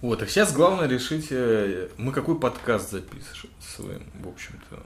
[0.00, 4.76] Вот, а сейчас главное решить, э, мы какой подкаст записываем, в общем-то.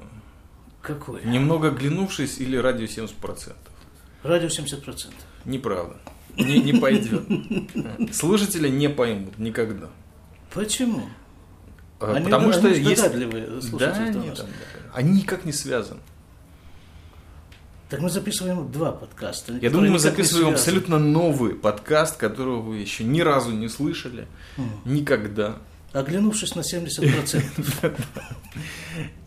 [0.80, 1.22] Какой?
[1.24, 3.54] Немного оглянувшись или радио 70%?
[4.22, 5.12] Радио 70%.
[5.44, 5.96] Неправда.
[6.36, 7.24] Не, не пойдет.
[8.14, 9.88] Слушатели не поймут никогда.
[10.54, 11.08] Почему?
[12.00, 13.02] А, Они- Потому что они есть...
[13.78, 14.44] Да, нет,
[14.94, 16.00] они никак не связаны.
[17.92, 19.52] Так мы записываем два подкаста.
[19.60, 24.26] Я думаю, мы записываем абсолютно новый подкаст, которого вы еще ни разу не слышали.
[24.86, 25.58] Никогда.
[25.92, 28.00] Оглянувшись на 70%.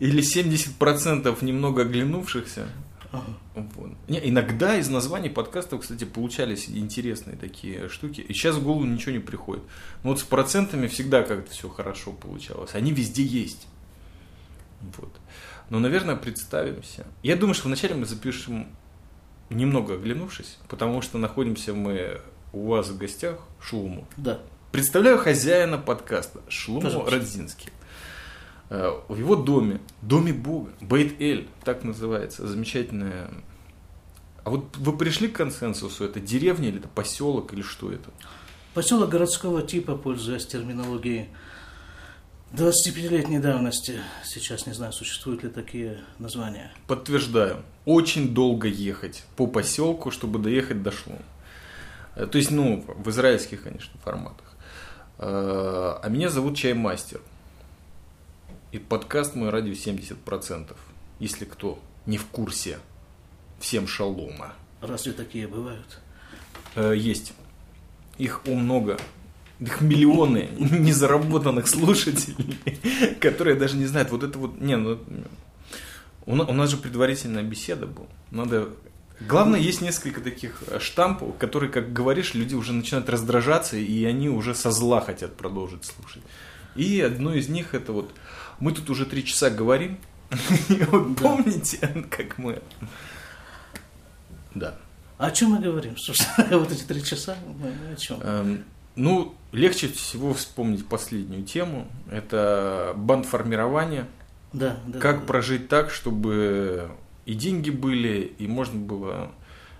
[0.00, 2.66] Или 70% немного оглянувшихся.
[3.12, 3.38] Ага.
[3.54, 3.92] Вот.
[4.08, 8.20] Не, иногда из названий подкастов, кстати, получались интересные такие штуки.
[8.20, 9.62] И сейчас в голову ничего не приходит.
[10.02, 12.70] Но вот с процентами всегда как-то все хорошо получалось.
[12.74, 13.68] Они везде есть.
[14.98, 15.12] Вот.
[15.70, 17.06] Но, наверное, представимся.
[17.22, 18.68] Я думаю, что вначале мы запишем
[19.50, 22.20] немного оглянувшись, потому что находимся мы
[22.52, 24.06] у вас в гостях, Шлуму.
[24.16, 24.40] Да.
[24.72, 27.16] Представляю хозяина подкаста, Шлуму Пожалуйста.
[27.16, 27.70] Родзинский.
[28.70, 33.30] Э, В его доме, доме Бога, Бейт-Эль, так называется, замечательная.
[34.44, 38.10] А вот вы пришли к консенсусу, это деревня или это поселок или что это?
[38.74, 41.28] Поселок городского типа, пользуясь терминологией
[42.52, 44.00] 25-летней давности.
[44.24, 46.72] Сейчас не знаю, существуют ли такие названия.
[46.86, 51.22] Подтверждаю, очень долго ехать по поселку, чтобы доехать до Шлума.
[52.14, 54.46] Э, То есть, ну, в израильских, конечно, форматах.
[55.18, 57.20] Э, А меня зовут Чаймастер.
[58.72, 60.76] И подкаст мой радио 70%.
[61.18, 62.78] Если кто не в курсе,
[63.58, 64.52] всем шалома.
[64.80, 65.98] Разве такие бывают?
[66.74, 67.32] Э, Есть.
[68.18, 68.98] Их о много.
[69.58, 72.58] Их миллионы незаработанных слушателей,
[73.20, 74.60] которые даже не знают, вот это вот...
[74.60, 74.98] Не, ну,
[76.26, 78.08] у на- у нас же предварительная беседа была.
[78.30, 78.68] Надо...
[79.20, 84.28] Главное, есть несколько таких э, штампов, которые, как говоришь, люди уже начинают раздражаться, и они
[84.28, 86.22] уже со зла хотят продолжить слушать.
[86.74, 88.10] И одно из них это вот...
[88.60, 89.98] Мы тут уже три часа говорим.
[90.68, 92.60] И Вот помните, как мы...
[94.54, 94.74] Да.
[95.16, 95.96] О чем мы говорим?
[96.50, 97.36] Вот эти три часа
[97.90, 98.20] о чем?
[98.96, 101.86] Ну, легче всего вспомнить последнюю тему.
[102.10, 104.06] Это бандформирование.
[104.52, 104.98] Да, да.
[104.98, 105.26] Как да.
[105.26, 106.90] прожить так, чтобы
[107.26, 109.30] и деньги были, и можно было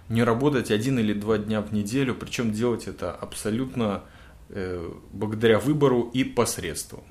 [0.08, 4.02] не работать один или два дня в неделю, причем делать это абсолютно
[4.50, 7.02] э, благодаря выбору и посредствам.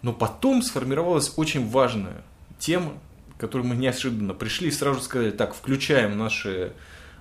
[0.00, 2.24] Но потом сформировалась очень важная
[2.58, 2.94] тема,
[3.36, 6.72] к которой мы неожиданно пришли и сразу сказали, так, включаем наши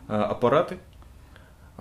[0.07, 0.79] э, аппараты,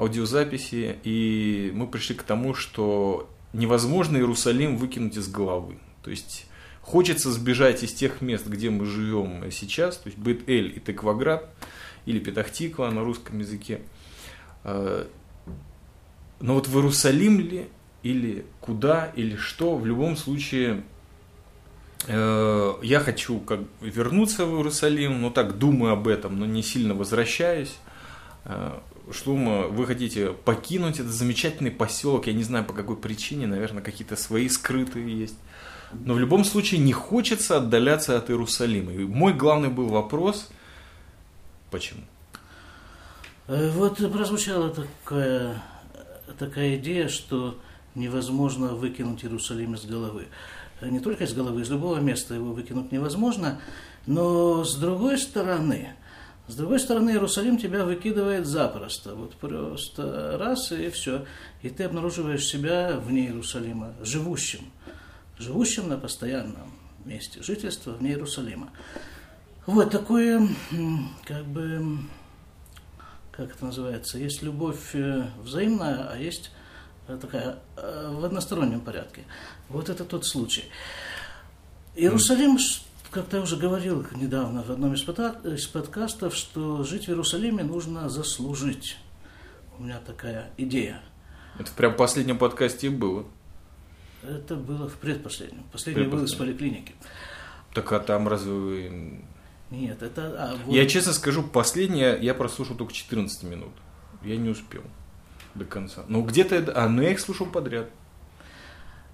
[0.00, 5.78] аудиозаписи, и мы пришли к тому, что невозможно Иерусалим выкинуть из головы.
[6.02, 6.46] То есть
[6.80, 11.52] хочется сбежать из тех мест, где мы живем сейчас, то есть Бет-Эль и Текваград,
[12.06, 13.82] или Петахтиква на русском языке.
[14.64, 15.06] Э,
[16.40, 17.68] Но вот в Иерусалим ли,
[18.02, 20.82] или куда, или что, в любом случае
[22.06, 26.94] э, я хочу как вернуться в Иерусалим, но так думаю об этом, но не сильно
[26.94, 27.76] возвращаюсь.
[29.12, 34.16] Шлума, вы хотите покинуть этот замечательный поселок, я не знаю по какой причине, наверное, какие-то
[34.16, 35.36] свои скрытые есть.
[35.92, 38.92] Но в любом случае не хочется отдаляться от Иерусалима.
[38.92, 40.48] И мой главный был вопрос,
[41.70, 42.02] почему?
[43.48, 45.62] Э, Вот прозвучала такая,
[46.38, 47.58] такая идея, что
[47.96, 50.26] невозможно выкинуть Иерусалим из головы.
[50.80, 53.60] Э, Не только из головы, из любого места его выкинуть невозможно,
[54.06, 55.94] но с другой стороны,
[56.50, 59.14] с другой стороны, Иерусалим тебя выкидывает запросто.
[59.14, 61.24] Вот просто раз и все.
[61.62, 64.70] И ты обнаруживаешь себя вне Иерусалима, живущим.
[65.38, 66.72] Живущим на постоянном
[67.04, 68.70] месте жительства вне Иерусалима.
[69.66, 70.48] Вот такое,
[71.24, 71.98] как бы,
[73.30, 76.50] как это называется, есть любовь э, взаимная, а есть
[77.06, 79.24] э, такая э, в одностороннем порядке.
[79.68, 80.64] Вот это тот случай.
[81.94, 82.58] Иерусалим,
[83.10, 88.96] как-то я уже говорил недавно в одном из, подкастов, что жить в Иерусалиме нужно заслужить.
[89.78, 91.02] У меня такая идея.
[91.58, 93.26] Это прям в последнем подкасте было.
[94.22, 95.64] Это было в предпоследнем.
[95.72, 96.94] Последний был из поликлиники.
[97.74, 99.22] Так а там разве вы...
[99.70, 100.34] Нет, это...
[100.38, 103.72] а, вот- Я честно скажу, последнее я прослушал только 14 минут.
[104.22, 104.82] Я не успел
[105.54, 106.04] до конца.
[106.08, 106.72] Но где-то это...
[106.76, 107.88] А, ну я их слушал подряд.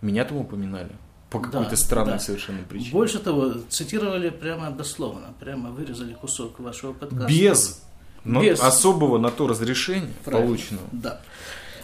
[0.00, 0.92] Меня там упоминали.
[1.38, 2.18] По Да, какой-то странной да.
[2.18, 2.90] совершенно причине.
[2.92, 7.26] Больше того, цитировали прямо дословно, прямо вырезали кусок вашего подкаста.
[7.28, 7.82] Без,
[8.24, 8.60] но Без.
[8.60, 10.46] особого на то разрешения Правильно.
[10.46, 10.86] полученного.
[10.92, 11.20] Да.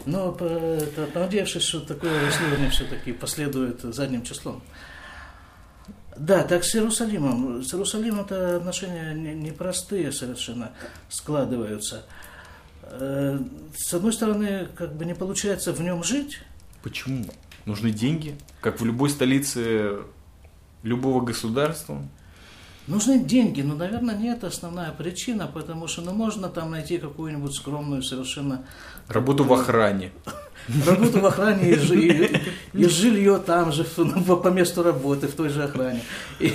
[0.07, 4.63] Но это, понадеявшись, что такое исследование все-таки последует задним числом.
[6.17, 7.63] Да, так с Иерусалимом.
[7.65, 10.73] С Иерусалимом-то отношения не- непростые совершенно
[11.09, 12.05] складываются.
[12.83, 13.39] Э,
[13.77, 16.41] С одной стороны, как бы не получается в нем жить,
[16.83, 17.25] Почему?
[17.65, 19.99] Нужны деньги, как в любой столице
[20.83, 22.03] любого государства.
[22.89, 27.55] Нужны деньги, но, наверное, не это основная причина, потому что ну, можно там найти какую-нибудь
[27.55, 28.65] скромную совершенно...
[29.07, 30.11] Работу в охране.
[30.85, 32.41] Работу в охране и, жи-
[32.73, 36.03] и жилье там же, ну, по, месту работы, в той же охране.
[36.41, 36.51] И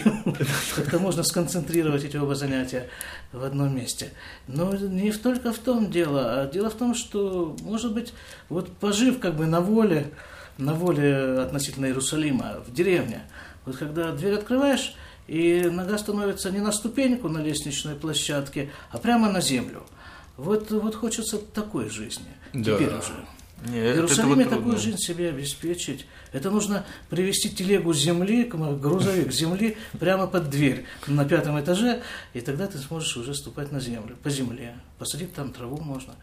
[0.75, 2.89] как-то можно сконцентрировать эти оба занятия
[3.31, 4.12] в одном месте.
[4.48, 8.13] Но не только в том дело, а дело в том, что, может быть,
[8.50, 10.12] вот пожив как бы на воле,
[10.57, 13.21] на воле относительно Иерусалима, в деревне,
[13.65, 14.95] вот когда дверь открываешь,
[15.27, 19.83] и нога становится не на ступеньку на лестничной площадке, а прямо на землю.
[20.38, 22.27] Вот, вот хочется такой жизни.
[22.54, 22.75] Да.
[22.75, 23.25] Теперь уже.
[23.65, 24.77] Не, В Иерусалиме такую трудно.
[24.77, 26.06] жизнь себе обеспечить.
[26.31, 32.68] Это нужно привести телегу земли, грузовик земли прямо под дверь на пятом этаже, и тогда
[32.68, 34.75] ты сможешь уже ступать на землю, по земле.
[35.00, 36.13] Посадить там траву можно.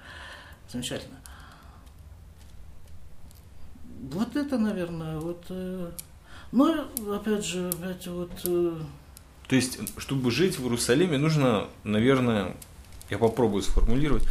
[0.71, 1.17] Замечательно.
[4.13, 5.45] Вот это, наверное, вот...
[5.49, 5.91] э,
[6.53, 6.85] Ну,
[7.15, 8.31] опять же, опять вот...
[8.45, 8.77] э,
[9.49, 12.55] То есть, чтобы жить в Иерусалиме, нужно, наверное,
[13.11, 14.25] я попробую сформулировать,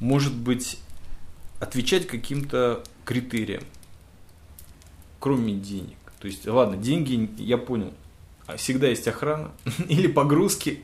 [0.00, 0.78] может быть,
[1.60, 3.62] отвечать каким-то критериям,
[5.20, 5.96] кроме денег.
[6.20, 7.92] То есть, ладно, деньги, я понял,
[8.46, 9.52] а всегда есть охрана,
[9.88, 10.82] или погрузки,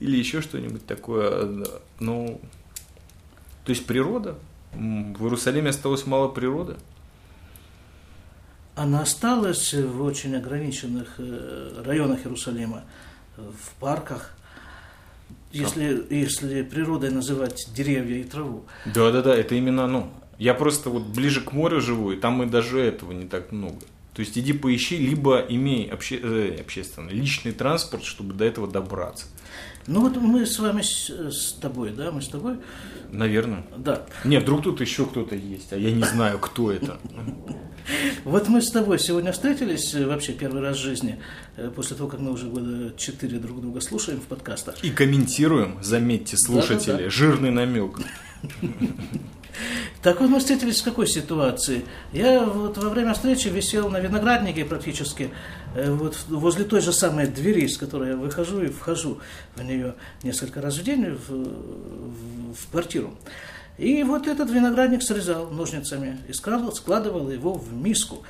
[0.00, 1.64] или еще что-нибудь такое.
[2.00, 2.40] Ну,
[3.64, 4.36] то есть природа.
[4.72, 6.76] В Иерусалиме осталось мало природы.
[8.78, 12.84] Она осталась в очень ограниченных э, районах Иерусалима,
[13.36, 14.34] в парках.
[15.50, 18.66] Если, если природой называть деревья и траву.
[18.86, 20.12] Да, да, да, это именно оно.
[20.38, 23.80] Я просто вот ближе к морю живу, и там и даже этого не так много.
[24.14, 29.26] То есть иди поищи, либо имей обще- э, общественный, личный транспорт, чтобы до этого добраться.
[29.86, 32.58] Ну вот мы с вами, с, с тобой, да, мы с тобой,
[33.10, 33.64] Наверное.
[33.76, 34.04] да.
[34.24, 36.98] Не, вдруг тут еще кто-то есть, а я не знаю, кто это.
[38.24, 41.18] Вот мы с тобой сегодня встретились э, вообще первый раз в жизни,
[41.56, 44.74] э, после того, как мы уже года четыре друг друга слушаем в подкастах.
[44.84, 47.10] И комментируем, заметьте, слушатели, Да-да-да.
[47.10, 47.98] жирный намек.
[50.02, 51.84] Так вот мы встретились в какой ситуации?
[52.12, 55.30] Я вот во время встречи висел на винограднике практически,
[55.74, 59.20] вот возле той же самой двери, с которой я выхожу и вхожу
[59.56, 63.14] в нее несколько раз в день в, в- в квартиру.
[63.76, 68.22] И вот этот виноградник срезал ножницами и складывал, складывал его в миску.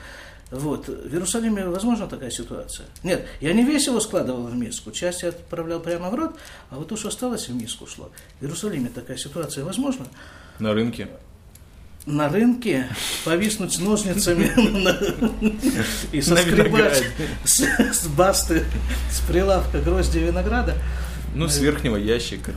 [0.51, 0.89] Вот.
[0.89, 2.87] В Иерусалиме возможна такая ситуация?
[3.03, 4.91] Нет, я не весь его складывал в миску.
[4.93, 6.37] Часть я отправлял прямо в рот,
[6.71, 8.11] а вот то, что осталось, в миску шло.
[8.41, 10.07] В Иерусалиме такая ситуация возможна?
[10.59, 11.09] На рынке.
[12.07, 12.87] На рынке
[13.25, 14.51] повиснуть ножницами
[16.13, 17.05] и соскребать
[17.45, 18.65] с, басты,
[19.11, 20.75] с прилавка грозди винограда.
[21.35, 22.53] Ну, с верхнего ящика.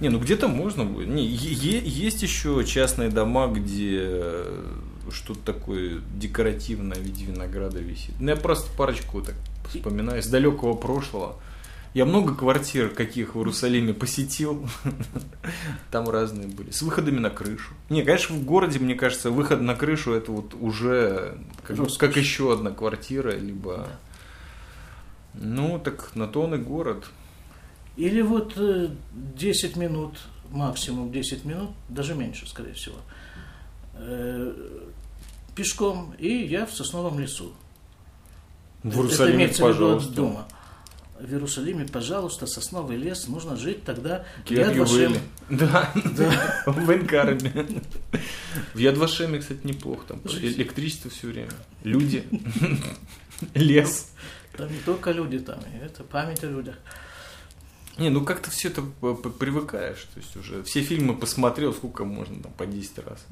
[0.00, 1.08] Не, ну где-то можно будет.
[1.08, 4.64] Не, есть еще частные дома, где э,
[5.12, 8.14] что-то такое декоративное в виде винограда висит.
[8.20, 9.34] Ну, я просто парочку так
[9.70, 11.36] вспоминаю с далекого прошлого.
[11.96, 14.68] Я много квартир каких в Иерусалиме посетил.
[15.90, 16.70] Там разные были.
[16.70, 17.72] С выходами на крышу.
[17.88, 22.52] Не, конечно, в городе, мне кажется, выход на крышу это вот уже как, как еще
[22.52, 23.88] одна квартира, либо...
[25.32, 27.06] Ну, так на то он и город.
[27.96, 30.18] Или вот э, 10 минут,
[30.50, 32.96] максимум 10 минут, даже меньше, скорее всего,
[33.94, 34.52] э,
[35.54, 37.54] пешком, и я в сосновом лесу.
[38.82, 40.12] В Это Иерусалиме, имеется в виду от пожалуйста.
[40.12, 40.46] дома.
[41.20, 44.96] В Иерусалиме, пожалуйста, сосновый лес, нужно жить тогда в Кириат Яд Вашем.
[44.96, 45.20] Ювеле.
[45.48, 45.92] Да,
[46.66, 47.82] в Энкарме.
[48.74, 50.06] В Ядвашеме, кстати, неплохо.
[50.08, 51.50] Там электричество все время.
[51.82, 52.24] Люди.
[53.54, 54.12] Лес.
[54.56, 56.76] Там не только люди, там, это память о людях.
[57.98, 60.06] Не, ну как-то все это привыкаешь.
[60.14, 63.26] То есть уже все фильмы посмотрел, сколько можно, там, по 10 раз.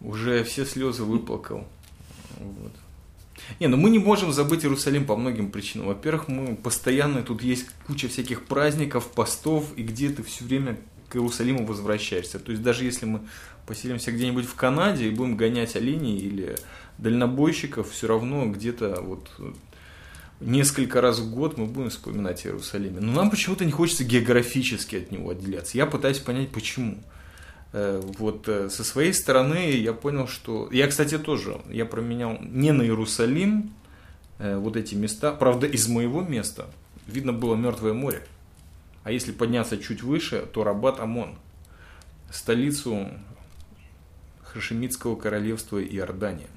[0.00, 1.66] Уже все слезы выплакал.
[2.38, 2.72] Вот.
[3.60, 5.88] Не, ну мы не можем забыть Иерусалим по многим причинам.
[5.88, 11.16] Во-первых, мы постоянно, тут есть куча всяких праздников, постов, и где ты все время к
[11.16, 12.38] Иерусалиму возвращаешься.
[12.38, 13.20] То есть даже если мы
[13.66, 16.56] поселимся где-нибудь в Канаде и будем гонять оленей или
[16.98, 19.52] дальнобойщиков, все равно где-то вот э,
[20.40, 23.00] несколько раз в год мы будем вспоминать о Иерусалиме.
[23.00, 25.76] Но нам почему-то не хочется географически от него отделяться.
[25.76, 26.98] Я пытаюсь понять, почему.
[27.72, 30.68] Э, Вот э, со своей стороны я понял, что...
[30.70, 33.72] Я, кстати, тоже, я променял не на Иерусалим
[34.38, 35.32] э, вот эти места.
[35.32, 36.66] Правда, из моего места
[37.06, 38.26] видно было Мертвое море.
[39.04, 41.36] А если подняться чуть выше, то Рабат Амон.
[42.30, 43.08] Столицу
[44.42, 46.48] Хашемитского королевства Иордания.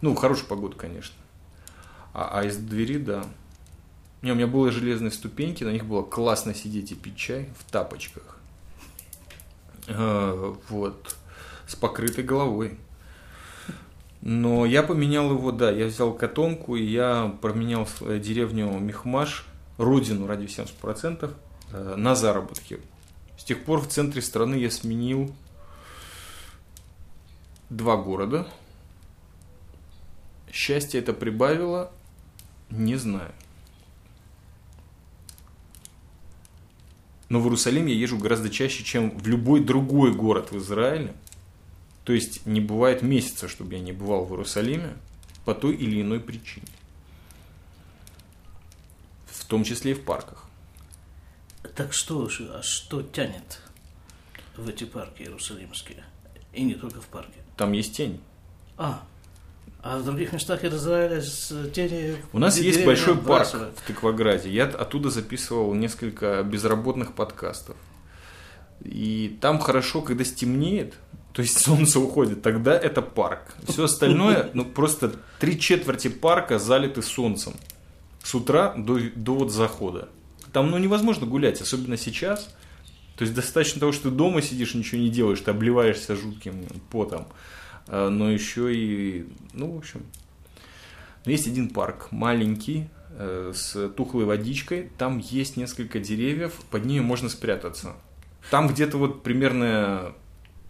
[0.00, 1.14] Ну, в хорошую погоду, конечно.
[2.12, 3.24] А, а из двери, да.
[4.22, 7.70] Не, у меня были железные ступеньки, на них было классно сидеть и пить чай в
[7.70, 8.35] тапочках.
[9.86, 11.16] Э, Вот.
[11.66, 12.78] С покрытой головой.
[14.22, 19.46] Но я поменял его, да, я взял котомку, и я променял деревню Мехмаш,
[19.78, 21.32] родину ради 70%,
[21.72, 22.80] э, на заработки.
[23.38, 25.34] С тех пор в центре страны я сменил
[27.70, 28.46] два города.
[30.50, 31.92] Счастье это прибавило,
[32.70, 33.32] не знаю.
[37.28, 41.14] Но в Иерусалим я езжу гораздо чаще, чем в любой другой город в Израиле.
[42.04, 44.96] То есть не бывает месяца, чтобы я не бывал в Иерусалиме
[45.44, 46.66] по той или иной причине.
[49.26, 50.44] В том числе и в парках.
[51.74, 53.60] Так что, ж- а что тянет
[54.56, 56.04] в эти парки иерусалимские?
[56.52, 57.40] И не только в парке.
[57.56, 58.20] Там есть тень.
[58.78, 59.04] А,
[59.88, 62.16] а в других местах Израиля с тени...
[62.32, 64.50] У нас есть большой парк в Тыкваграде.
[64.50, 67.76] Я оттуда записывал несколько безработных подкастов.
[68.84, 70.94] И там хорошо, когда стемнеет,
[71.32, 73.54] то есть солнце уходит, тогда это парк.
[73.68, 77.54] Все остальное, ну просто три четверти парка залиты солнцем.
[78.24, 80.08] С утра до, до вот захода.
[80.52, 82.54] Там ну невозможно гулять, особенно сейчас.
[83.16, 87.28] То есть достаточно того, что ты дома сидишь, ничего не делаешь, ты обливаешься жутким потом.
[87.88, 90.02] А, Но еще и, ну, в общем,
[91.26, 94.90] но есть один парк, маленький, э, с тухлой водичкой.
[94.96, 97.94] Там есть несколько деревьев, под ними можно спрятаться.
[98.50, 100.14] Там где-то вот примерно,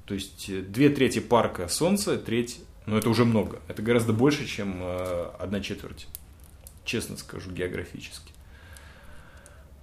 [0.06, 3.60] то есть э, две трети парка солнце, треть, ну это уже много.
[3.68, 6.08] Это гораздо больше, чем э, одна четверть.
[6.86, 8.32] Честно скажу, географически.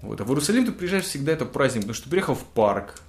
[0.01, 0.19] Вот.
[0.21, 2.99] А в Иерусалим ты приезжаешь всегда это праздник, потому что ты приехал в парк,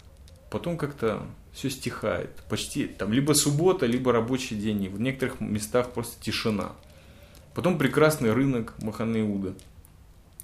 [0.50, 2.30] потом как-то все стихает.
[2.48, 4.84] Почти там либо суббота, либо рабочий день.
[4.84, 6.72] И в некоторых местах просто тишина.
[7.54, 9.54] Потом прекрасный рынок Маханеуда,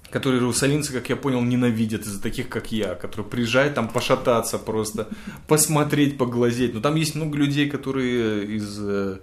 [0.09, 5.09] который иерусалимцы, как я понял, ненавидят из-за таких, как я, которые приезжают там пошататься просто,
[5.47, 6.73] посмотреть, поглазеть.
[6.73, 9.19] Но там есть много людей, которые из э,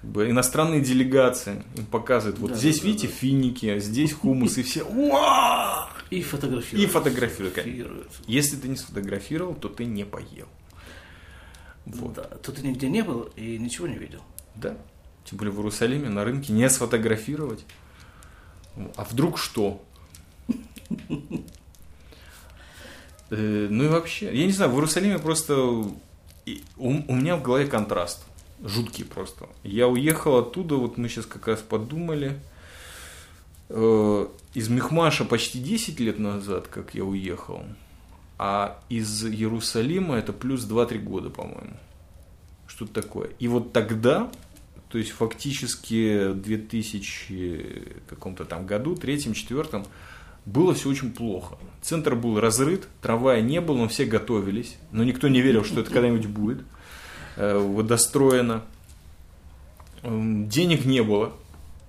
[0.00, 2.38] как бы, иностранные делегации им показывают.
[2.38, 3.12] Вот Да, здесь, да, видите, да.
[3.12, 4.86] финики, а здесь хумус, и все!
[6.08, 6.88] И фотографируют.
[6.88, 6.90] И.
[6.90, 8.08] Фотографируют.
[8.26, 10.48] Если ты не сфотографировал, то ты не поел.
[11.86, 12.14] Вот.
[12.14, 14.20] Да, тут ты нигде не был и ничего не видел.
[14.54, 14.76] Да.
[15.24, 17.64] Тем более в Иерусалиме на рынке не сфотографировать.
[18.96, 19.82] А вдруг что?
[23.30, 25.94] Э, Ну и вообще, я не знаю, в Иерусалиме просто у
[27.14, 28.24] меня в голове контраст.
[28.62, 29.48] Жуткий просто.
[29.62, 32.40] Я уехал оттуда, вот мы сейчас как раз подумали,
[33.68, 37.62] э, из Мехмаша почти 10 лет назад, как я уехал,
[38.42, 41.76] а из Иерусалима это плюс 2-3 года, по-моему.
[42.66, 43.28] Что-то такое.
[43.38, 44.30] И вот тогда,
[44.88, 49.84] то есть фактически в 2000 каком-то там году, третьем, четвертом,
[50.46, 51.58] было все очень плохо.
[51.82, 54.78] Центр был разрыт, трамвая не было, но все готовились.
[54.90, 56.62] Но никто не верил, что это когда-нибудь будет.
[57.36, 58.64] Э, Вот достроено.
[60.02, 61.34] Эм, Денег не было.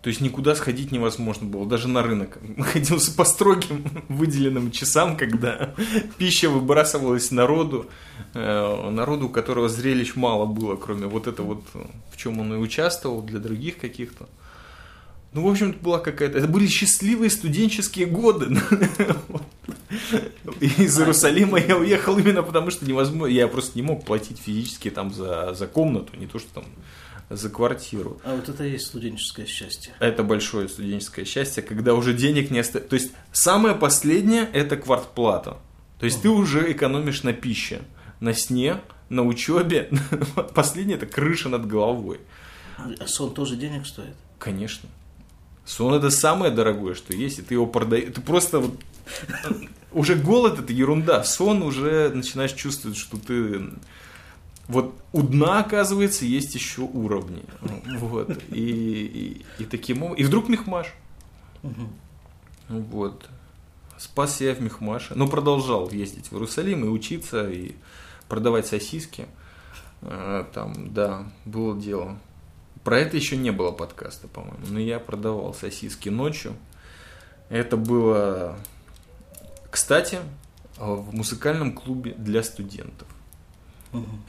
[0.02, 2.40] То есть никуда сходить невозможно было, даже на рынок.
[2.58, 5.76] Находился по строгим выделенным часам, когда
[6.18, 7.88] пища выбрасывалась народу,
[8.34, 12.54] э, народу, у которого зрелищ мало было, кроме вот это вот, э, в чем он
[12.54, 14.28] и участвовал, для других каких-то.
[15.34, 16.40] Ну, в общем, это была какая-то...
[16.40, 18.58] Это были счастливые студенческие годы.
[20.60, 23.28] Из Иерусалима я уехал именно потому, что невозможно...
[23.28, 26.66] Я просто не мог платить физически там за комнату, не то, что там
[27.36, 28.20] за квартиру.
[28.24, 29.94] А вот это и есть студенческое счастье.
[30.00, 32.90] Это большое студенческое счастье, когда уже денег не остается.
[32.90, 35.58] То есть самое последнее это квартплата.
[36.00, 37.82] То есть ты уже экономишь на пище,
[38.20, 39.90] на сне, на учебе.
[40.56, 42.20] Последнее это крыша над головой.
[42.78, 44.16] А сон тоже денег стоит?
[44.40, 44.90] Конечно.
[45.66, 48.14] Сон это самое дорогое, что есть, и ты его продаешь.
[48.14, 48.80] Ты просто вот...
[49.92, 51.24] Уже голод это ерунда.
[51.24, 53.62] Сон уже начинаешь чувствовать, что ты...
[54.68, 57.44] Вот у дна, оказывается, есть еще уровни.
[58.00, 58.30] Вот.
[58.50, 60.18] И, и, и таким образом...
[60.18, 60.94] И вдруг Мехмаш.
[62.70, 63.30] Вот.
[63.98, 65.14] Спасся я в Мехмаше.
[65.16, 67.74] Но продолжал ездить в Иерусалим и учиться, и
[68.30, 69.28] продавать сосиски.
[70.02, 72.18] Э, Там, да, было дело.
[72.84, 74.66] Про это еще не было подкаста, по-моему.
[74.70, 76.56] Но я продавал сосиски ночью.
[77.50, 78.58] Это было,
[79.70, 80.20] кстати,
[80.78, 83.08] в музыкальном клубе для студентов.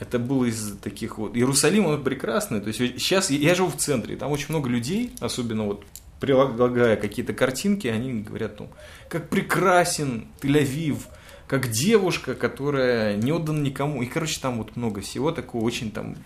[0.00, 1.36] Это было из таких вот...
[1.36, 2.60] Иерусалим, он прекрасный.
[2.60, 5.84] То есть сейчас я, живу в центре, там очень много людей, особенно вот
[6.20, 8.68] прилагая какие-то картинки, они говорят, ну,
[9.08, 10.98] как прекрасен Тель-Авив,
[11.46, 14.02] как девушка, которая не отдана никому.
[14.02, 16.16] И, короче, там вот много всего такого, очень там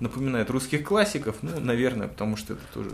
[0.00, 2.90] напоминает русских классиков, ну, наверное, потому что это тоже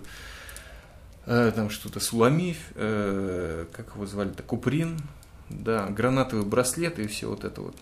[1.27, 5.01] э, там что-то Суламиф, э, как его звали-то, Куприн,
[5.49, 7.77] да, гранатовые браслеты и все вот это вот.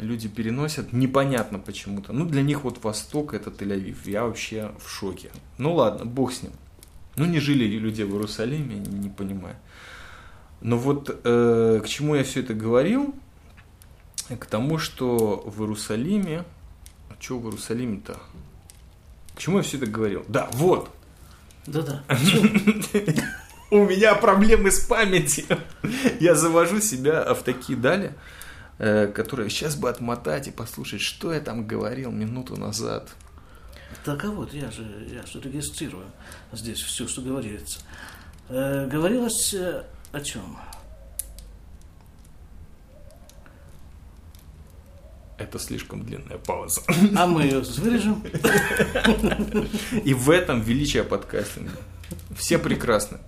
[0.00, 2.12] Люди переносят, непонятно почему-то.
[2.12, 3.96] Ну, для них вот Восток это Тель-Авив.
[4.04, 5.30] Я вообще в шоке.
[5.58, 6.52] Ну ладно, бог с ним.
[7.16, 9.56] Ну, не жили люди в Иерусалиме, не, понимаю.
[10.60, 13.14] Но вот э, к чему я все это говорил?
[14.28, 16.44] К тому, что в Иерусалиме...
[17.08, 18.20] А что в Иерусалиме-то?
[19.34, 20.24] К чему я все это говорил?
[20.28, 20.90] Да, вот!
[21.66, 22.04] Да-да.
[23.70, 25.44] У меня проблемы с памятью.
[26.20, 28.14] Я завожу себя в такие дали,
[28.78, 33.08] которые сейчас бы отмотать и послушать, что я там говорил минуту назад.
[34.04, 36.06] Так а вот, я же, я же регистрирую
[36.52, 37.80] здесь все, что говорится.
[38.48, 40.58] Э, говорилось э, о чем?
[45.38, 46.82] Это слишком длинная пауза.
[47.16, 48.24] А мы ее вырежем.
[50.04, 51.70] И в этом величие подкастинга.
[52.36, 53.18] Все прекрасны.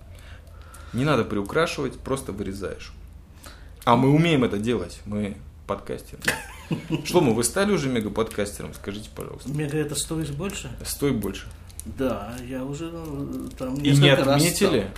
[0.93, 2.91] Не надо приукрашивать, просто вырезаешь.
[3.83, 4.99] А мы умеем это делать.
[5.05, 6.21] Мы подкастеры.
[7.03, 8.73] Что мы, вы стали уже мегаподкастером?
[8.73, 9.49] Скажите, пожалуйста.
[9.49, 10.69] Мега это стоит больше?
[10.85, 11.47] Стоит больше.
[11.85, 14.91] Да, я уже ну, там И не отметили?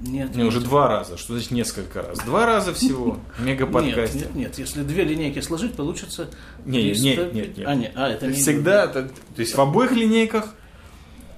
[0.00, 1.16] Нет, Не, уже два раза.
[1.16, 2.18] Что значит несколько раз?
[2.18, 3.20] Два раза всего.
[3.38, 4.22] Нет, Мегаподкастер.
[4.22, 6.30] нет, нет, если две линейки сложить, получится...
[6.64, 7.68] Не, 300 нет, нет, нет.
[7.68, 8.32] А, нет, а, это не...
[8.34, 10.46] Всегда, это- то есть в обоих линейках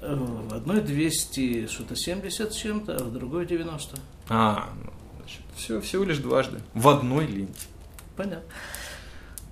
[0.07, 3.97] Э, В одной 200, что-то 70 с чем-то, а в другой 90.
[4.29, 4.91] А, ну,
[5.57, 6.61] все, всего лишь дважды.
[6.75, 7.67] В одной ленте.
[8.17, 8.43] Понятно.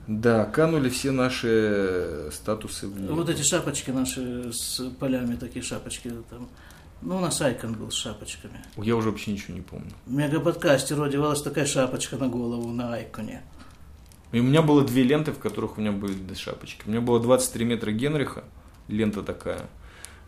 [0.06, 3.14] Да, канули все наши статусы в.
[3.14, 6.48] Вот эти шапочки наши с полями, такие шапочки там.
[7.00, 8.60] Ну, у нас Айкон был с шапочками.
[8.76, 9.90] Я уже вообще ничего не помню.
[10.06, 13.42] В мегаподкастеру одевалась такая шапочка на голову на Айконе.
[14.32, 16.82] И у меня было две ленты, в которых у меня были шапочки.
[16.86, 18.44] У меня было 23 метра Генриха,
[18.88, 19.68] лента такая,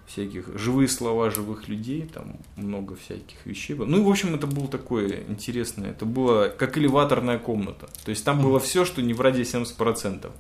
[0.06, 3.75] всяких живые слова живых людей, там много всяких вещей.
[3.75, 3.86] было.
[3.86, 5.90] Ну и, в общем, это было такое интересное.
[5.90, 7.88] Это было как элеваторная комната.
[8.04, 10.30] То есть там было все, что не в ради 70%.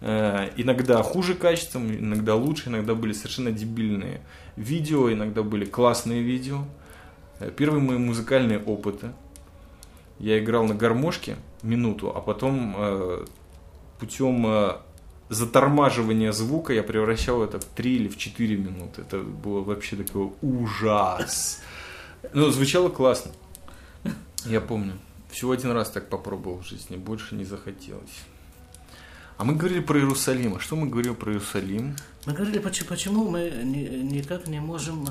[0.00, 4.22] Э, Иногда хуже качеством, иногда лучше, иногда были совершенно дебильные
[4.56, 6.64] видео, иногда были классные видео.
[7.38, 9.12] Э, Первые мои музыкальные опыты.
[10.18, 13.24] Я играл на гармошке минуту, а потом э,
[14.00, 14.46] путем
[15.32, 19.02] затормаживания звука я превращал это в 3 или в 4 минуты.
[19.02, 21.60] Это было вообще такой ужас.
[22.34, 23.32] Но звучало классно.
[24.46, 24.92] Я помню.
[25.30, 28.22] Всего один раз так попробовал в жизни, больше не захотелось.
[29.38, 30.54] А мы говорили про Иерусалим.
[30.56, 31.96] А что мы говорили про Иерусалим?
[32.26, 35.06] Мы говорили, почему, почему мы ни- никак не можем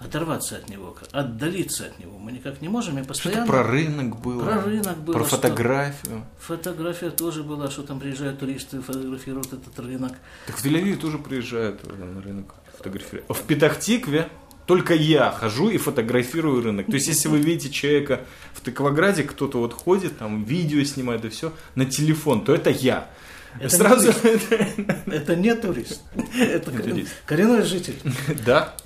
[0.00, 2.18] оторваться от него, отдалиться от него.
[2.18, 3.46] Мы никак не можем, и Что-то постоянно...
[3.46, 4.42] про рынок было.
[4.44, 6.24] Про рынок было, Про что- фотографию.
[6.38, 10.12] Фотография тоже была, что там приезжают туристы, фотографируют этот рынок.
[10.46, 13.28] Так в Тель-Авиве тоже приезжают э, на рынок фотографировать.
[13.28, 14.28] В Петахтикве
[14.66, 16.86] только я хожу и фотографирую рынок.
[16.86, 18.20] То есть, если вы видите человека
[18.54, 23.10] в Тыкваграде, кто-то вот ходит, там видео снимает и все, на телефон, то это я.
[23.58, 24.12] Это Сразу...
[25.06, 26.02] Это не турист,
[26.38, 27.12] это Не турист.
[27.26, 27.96] коренной житель.
[28.46, 28.76] Да.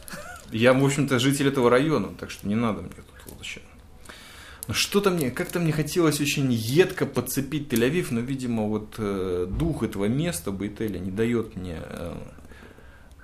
[0.52, 3.60] Я, в общем-то, житель этого района, так что не надо мне тут вообще.
[4.66, 9.82] Но что-то мне, как-то мне хотелось очень едко подцепить Тель-Авив, но, видимо, вот э, дух
[9.82, 12.14] этого места, Бейтеля, не дает мне э,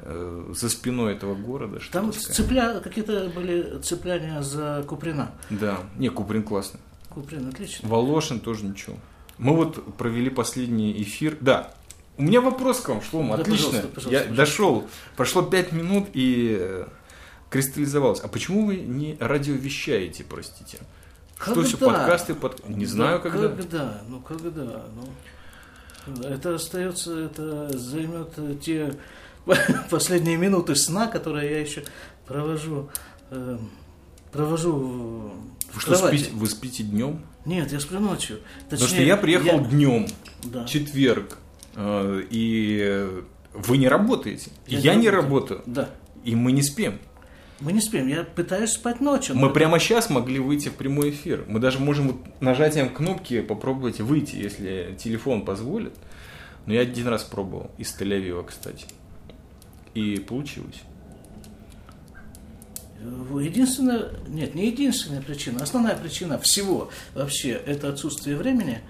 [0.00, 1.80] э, за спиной этого города.
[1.80, 2.80] что Там цепля...
[2.80, 5.30] какие-то были цепляния за Куприна.
[5.48, 6.80] Да, не, Куприн классный.
[7.09, 7.88] Куприн отлично.
[7.88, 8.96] Волошин тоже ничего.
[9.38, 11.38] Мы вот провели последний эфир.
[11.40, 11.72] Да,
[12.18, 13.68] у меня вопрос к вам, Шлома, Да, отлично.
[13.68, 14.37] пожалуйста, пожалуйста, Я пожалуйста.
[14.37, 16.87] дошел, прошло пять минут и э,
[17.50, 18.20] кристаллизовалось.
[18.20, 20.78] А почему вы не радиовещаете, простите?
[21.38, 21.94] Что все, Когда?
[21.94, 22.68] подкасты, под...
[22.68, 23.48] Не знаю, Да когда.
[23.48, 24.02] Когда?
[24.08, 24.84] Ну, когда?
[26.06, 28.94] Ну, это остается, это займет э, те
[29.90, 31.84] последние минуты сна, которые я еще
[32.26, 32.90] провожу,
[33.30, 33.58] э,
[34.32, 34.70] провожу
[35.70, 36.16] в Вы что, кровати.
[36.18, 37.22] спите, вы спите днем?
[37.46, 38.40] Нет, я сплю ночью.
[38.64, 40.06] Потому что Точнее, я приехал днем,
[40.44, 40.66] Да.
[40.66, 41.38] четверг,
[41.74, 43.08] э, и
[43.54, 44.50] вы не работаете.
[44.66, 45.60] И Я я не не работаю.
[45.60, 45.74] работаю.
[45.74, 45.90] Да.
[46.24, 46.98] И мы не спим.
[47.61, 48.07] Мы не спим.
[48.09, 49.35] Я пытаюсь спать ночью.
[49.37, 51.44] Мы но- прямо сейчас могли выйти в прямой эфир.
[51.46, 55.92] Мы даже можем вот нажатием кнопки попробовать выйти, если телефон позволит.
[56.66, 58.87] Но я один раз пробовал из Тель-Авива, кстати.
[59.94, 60.83] И получилось.
[63.01, 68.81] Э, Единственная, нет, не единственная причина, основная причина всего вообще это отсутствие времени.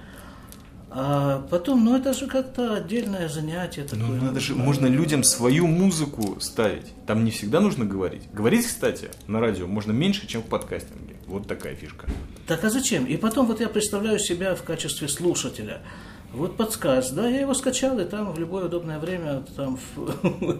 [0.92, 4.06] А потом, ну это же как-то отдельное занятие такое.
[4.06, 6.86] Ну надо же, Э, можно людям свою музыку ставить.
[7.06, 8.22] Там не всегда нужно говорить.
[8.32, 11.14] Говорить, кстати, на радио можно меньше, чем в подкастинге.
[11.28, 12.06] Вот такая фишка.
[12.48, 13.04] Так а зачем?
[13.04, 15.80] И потом вот я представляю себя в качестве слушателя.
[16.32, 20.58] Вот подсказ, да, я его скачал, и там в любое удобное время, там, в-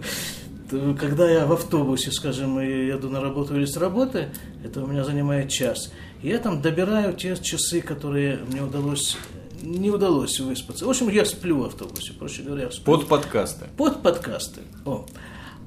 [0.99, 4.29] когда я в автобусе, скажем, и еду на работу или с работы,
[4.63, 5.91] это у меня занимает час.
[6.23, 9.17] Я там добираю те часы, которые мне удалось
[9.61, 10.85] не удалось выспаться.
[10.85, 12.71] В общем, я сплю в автобусе, проще говоря.
[12.71, 12.97] Сплю.
[12.97, 13.67] Под подкасты.
[13.77, 14.61] Под подкасты.
[14.85, 15.05] О.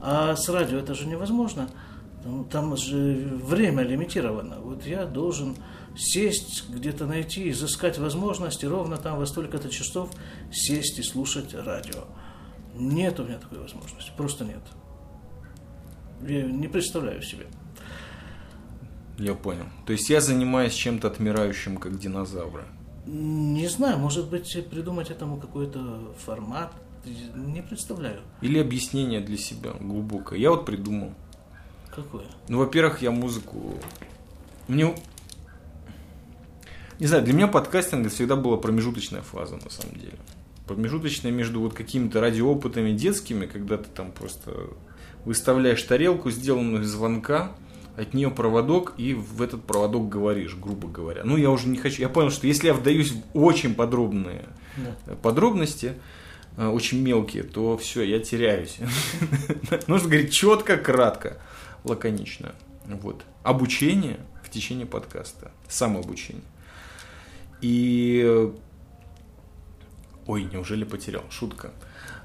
[0.01, 1.69] А с радио это же невозможно.
[2.23, 4.57] Там, там же время лимитировано.
[4.61, 5.57] Вот я должен
[5.97, 10.11] сесть, где-то найти, изыскать возможности, ровно там во столько-то часов
[10.53, 12.05] сесть и слушать радио.
[12.75, 14.63] Нет у меня такой возможности, просто нет.
[16.27, 17.47] Я не представляю себе.
[19.19, 19.67] Я понял.
[19.87, 22.65] То есть я занимаюсь чем-то отмирающим, как динозавры.
[23.07, 26.73] Не знаю, может быть, придумать этому какой-то формат.
[27.35, 28.21] Не представляю.
[28.41, 30.39] Или объяснение для себя глубокое.
[30.39, 31.13] Я вот придумал.
[31.95, 32.25] Какое?
[32.49, 33.79] Ну, во-первых, я музыку...
[34.69, 34.95] Мне...
[36.99, 40.17] Не знаю, для меня подкастинг всегда была промежуточная фаза, на самом деле.
[40.67, 44.71] Промежуточная между вот какими-то радиоопытами детскими, когда ты там просто
[45.27, 47.53] выставляешь тарелку, сделанную из звонка,
[47.97, 51.23] от нее проводок, и в этот проводок говоришь, грубо говоря.
[51.25, 52.03] Ну, я уже не хочу.
[52.03, 55.15] Я понял, что если я вдаюсь в очень подробные да.
[55.17, 55.95] подробности,
[56.57, 58.79] э, очень мелкие, то все, я теряюсь.
[59.87, 61.41] Нужно говорить четко, кратко,
[61.85, 62.55] лаконично.
[62.87, 63.25] Вот.
[63.43, 65.53] Обучение в течение подкаста.
[65.69, 66.43] Самообучение.
[67.61, 68.51] И...
[70.27, 71.23] Ой, неужели потерял?
[71.31, 71.71] Шутка.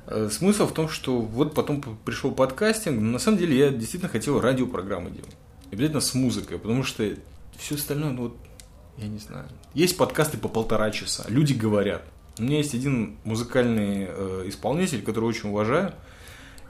[0.07, 4.41] Э, смысл в том, что вот потом пришел подкастинг, на самом деле я действительно хотел
[4.41, 5.35] радиопрограммы делать
[5.71, 7.07] обязательно с музыкой, потому что
[7.57, 8.37] все остальное, ну вот,
[8.97, 9.47] я не знаю.
[9.73, 12.03] Есть подкасты по полтора часа, люди говорят.
[12.37, 15.93] У меня есть один музыкальный э, исполнитель, который очень уважаю,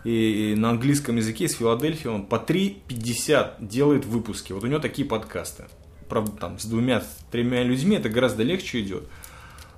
[0.04, 4.54] и, и на английском языке из Филадельфии он по 3.50 делает выпуски.
[4.54, 5.66] Вот у него такие подкасты.
[6.08, 9.04] Правда, там с двумя-тремя людьми это гораздо легче идет.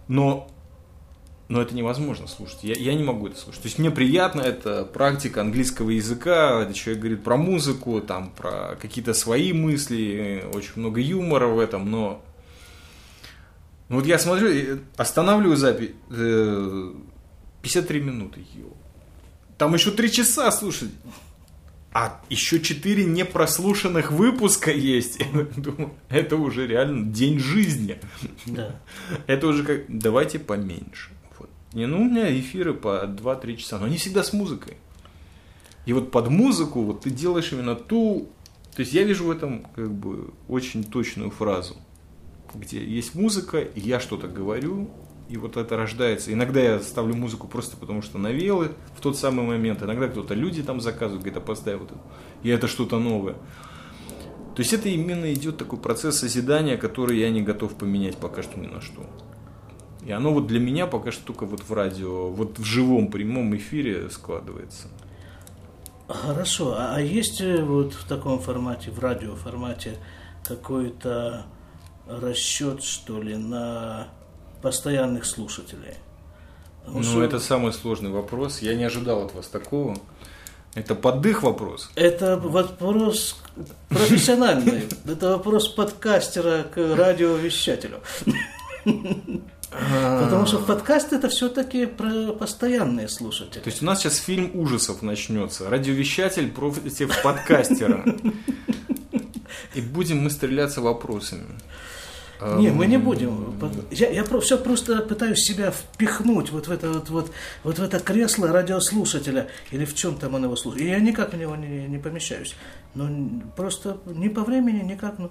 [0.08, 0.50] Но
[1.52, 2.60] но это невозможно слушать.
[2.64, 3.62] Я, я не могу это слушать.
[3.62, 8.78] То есть мне приятно, это практика английского языка, это человек говорит про музыку, там, про
[8.82, 12.24] какие-то свои мысли, очень много юмора в этом, но...
[13.90, 18.40] Ну вот я смотрю, останавливаю запись, 53 минуты,
[19.58, 20.92] там еще 3 часа слушать.
[21.92, 25.20] А еще 4 непрослушанных выпуска есть.
[25.58, 28.00] Думаю, это уже реально день жизни.
[28.46, 28.80] Да.
[29.28, 31.10] Это уже как, давайте поменьше.
[31.74, 34.78] Не, ну у меня эфиры по 2-3 часа, но они всегда с музыкой.
[35.86, 38.30] И вот под музыку вот ты делаешь именно ту...
[38.76, 41.76] То есть я вижу в этом как бы очень точную фразу,
[42.54, 44.90] где есть музыка, и я что-то говорю,
[45.30, 46.34] и вот это рождается.
[46.34, 49.82] Иногда я ставлю музыку просто потому, что навелы в тот самый момент.
[49.82, 52.02] Иногда кто-то люди там заказывают, а поставь вот это.
[52.44, 53.36] И это что-то новое.
[54.56, 58.60] То есть это именно идет такой процесс созидания, который я не готов поменять пока что
[58.60, 59.06] ни на что.
[60.06, 63.56] И оно вот для меня пока что только вот в радио, вот в живом прямом
[63.56, 64.88] эфире складывается.
[66.08, 69.98] Хорошо, а, а есть э, вот в таком формате, в радиоформате,
[70.44, 71.46] какой-то
[72.08, 74.08] расчет, что ли, на
[74.62, 75.94] постоянных слушателей?
[76.82, 77.24] Потому ну, что...
[77.24, 78.60] это самый сложный вопрос.
[78.62, 79.96] Я не ожидал от вас такого.
[80.74, 81.92] Это поддых вопрос?
[81.96, 83.42] Это вопрос
[83.90, 84.84] профессиональный.
[85.06, 88.02] Это вопрос подкастера к радиовещателю.
[89.72, 93.62] Потому что подкаст это все-таки про постоянные слушатели.
[93.62, 95.70] То есть у нас сейчас фильм ужасов начнется.
[95.70, 98.04] Радиовещатель против подкастера.
[99.74, 101.46] И будем мы стреляться вопросами.
[102.42, 103.54] Не, мы не будем.
[103.92, 107.32] Я, я все просто пытаюсь себя впихнуть вот в это вот, вот,
[107.64, 110.86] вот в это кресло радиослушателя или в чем там он его слушает.
[110.86, 112.56] И я никак в него не, не помещаюсь.
[112.96, 115.20] Ну, просто ни по времени, никак.
[115.20, 115.30] Ну,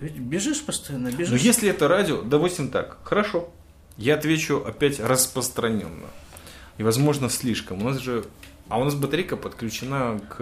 [0.00, 1.30] ведь бежишь постоянно, бежишь.
[1.30, 3.52] Но если это радио, допустим так, хорошо.
[3.96, 6.06] Я отвечу опять распространенно.
[6.78, 7.82] И, возможно, слишком.
[7.82, 8.24] У нас же...
[8.68, 10.36] А у нас батарейка подключена к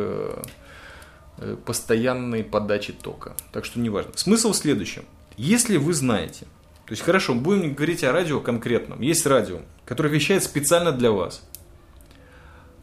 [1.38, 3.34] э, постоянной подаче тока.
[3.52, 4.12] Так что неважно.
[4.14, 5.04] Смысл в следующем.
[5.36, 6.46] Если вы знаете,
[6.86, 9.00] то есть хорошо, будем говорить о радио конкретном.
[9.00, 11.42] Есть радио, которое вещает специально для вас.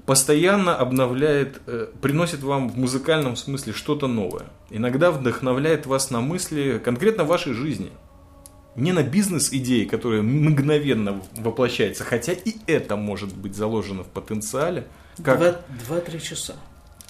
[0.06, 4.48] Постоянно обновляет, э, приносит вам в музыкальном смысле что-то новое.
[4.70, 7.92] Иногда вдохновляет вас на мысли конкретно вашей жизни–
[8.78, 14.88] не на бизнес-идеи, которая мгновенно воплощается, хотя и это может быть заложено в потенциале.
[15.22, 15.40] Как...
[15.88, 16.56] Два-три часа.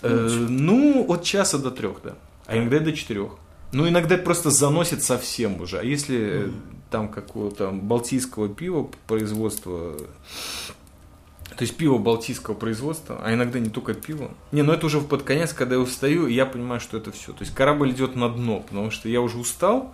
[0.01, 2.15] Э, ну, от часа до трех, да.
[2.45, 3.34] А иногда до четырех.
[3.73, 5.80] Ну, иногда просто заносит совсем уже.
[5.80, 6.53] А если mm.
[6.89, 14.32] там какого-то балтийского пива производства, то есть пиво балтийского производства, а иногда не только пиво.
[14.53, 17.34] Не, ну это уже под конец, когда я устаю, и я понимаю, что это все.
[17.34, 19.93] То есть корабль идет на дно, потому что я уже устал,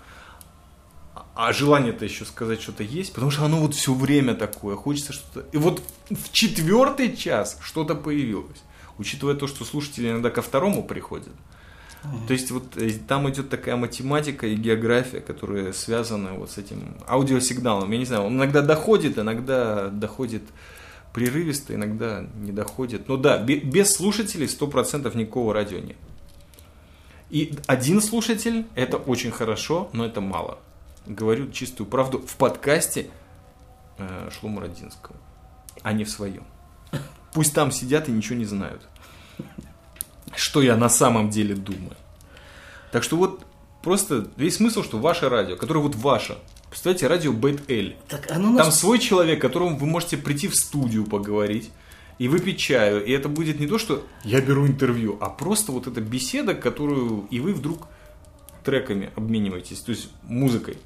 [1.35, 5.47] а желание-то еще сказать что-то есть, потому что оно вот все время такое, хочется что-то.
[5.51, 8.61] И вот в четвертый час что-то появилось.
[8.99, 11.33] Учитывая то, что слушатели иногда ко второму приходят,
[12.27, 16.95] То есть вот э, там идет такая математика и география, которая связана вот с этим
[17.07, 17.91] аудиосигналом.
[17.91, 20.43] Я не знаю, он иногда доходит, иногда доходит
[21.13, 23.07] прерывисто, иногда не доходит.
[23.07, 25.97] Но да, без слушателей 100% никакого радио нет.
[27.29, 30.59] И один слушатель– это очень хорошо, но это мало.
[31.05, 33.09] Говорю чистую правду в подкасте
[33.97, 35.15] э, Шлома Родинского,
[35.81, 36.45] а не в своем.
[37.33, 38.87] Пусть там сидят и ничего не знают
[40.35, 41.95] что я на самом деле думаю.
[42.91, 43.45] Так что вот
[43.81, 46.37] просто весь смысл, что ваше радио, которое вот ваше,
[46.69, 47.97] представляете, радио Бет Эль.
[48.07, 48.67] Так оно нас...
[48.67, 51.71] Там свой человек, которому вы можете прийти в студию поговорить
[52.19, 53.03] и выпить чаю.
[53.03, 57.27] И это будет не то, что я беру интервью, а просто вот эта беседа, которую
[57.29, 57.87] и вы вдруг
[58.63, 60.77] треками обмениваетесь, то есть музыкой.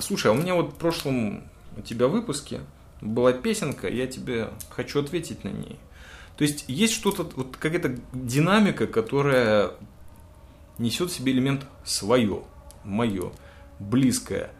[0.00, 1.44] Слушай, а у меня вот в прошлом
[1.76, 2.60] у тебя выпуске
[3.00, 5.78] была песенка, я тебе хочу ответить на ней.
[6.36, 9.72] То есть есть что-то, вот какая-то динамика, которая
[10.78, 12.42] несет в себе элемент свое,
[12.84, 13.32] мое,
[13.78, 14.50] близкое,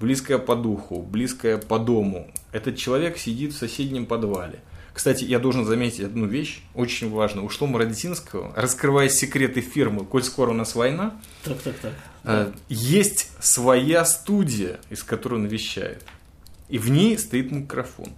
[0.00, 2.30] близкое по духу, близкое по дому.
[2.52, 4.60] Этот человек сидит в соседнем подвале.
[4.96, 7.44] Кстати, я должен заметить одну вещь, очень важную.
[7.46, 11.92] У Шлома Родзинского, раскрывая секреты фирмы «Коль скоро у нас война», так, так, так.
[12.24, 16.02] Э, есть своя студия, из которой он вещает.
[16.70, 18.14] И в ней стоит микрофон.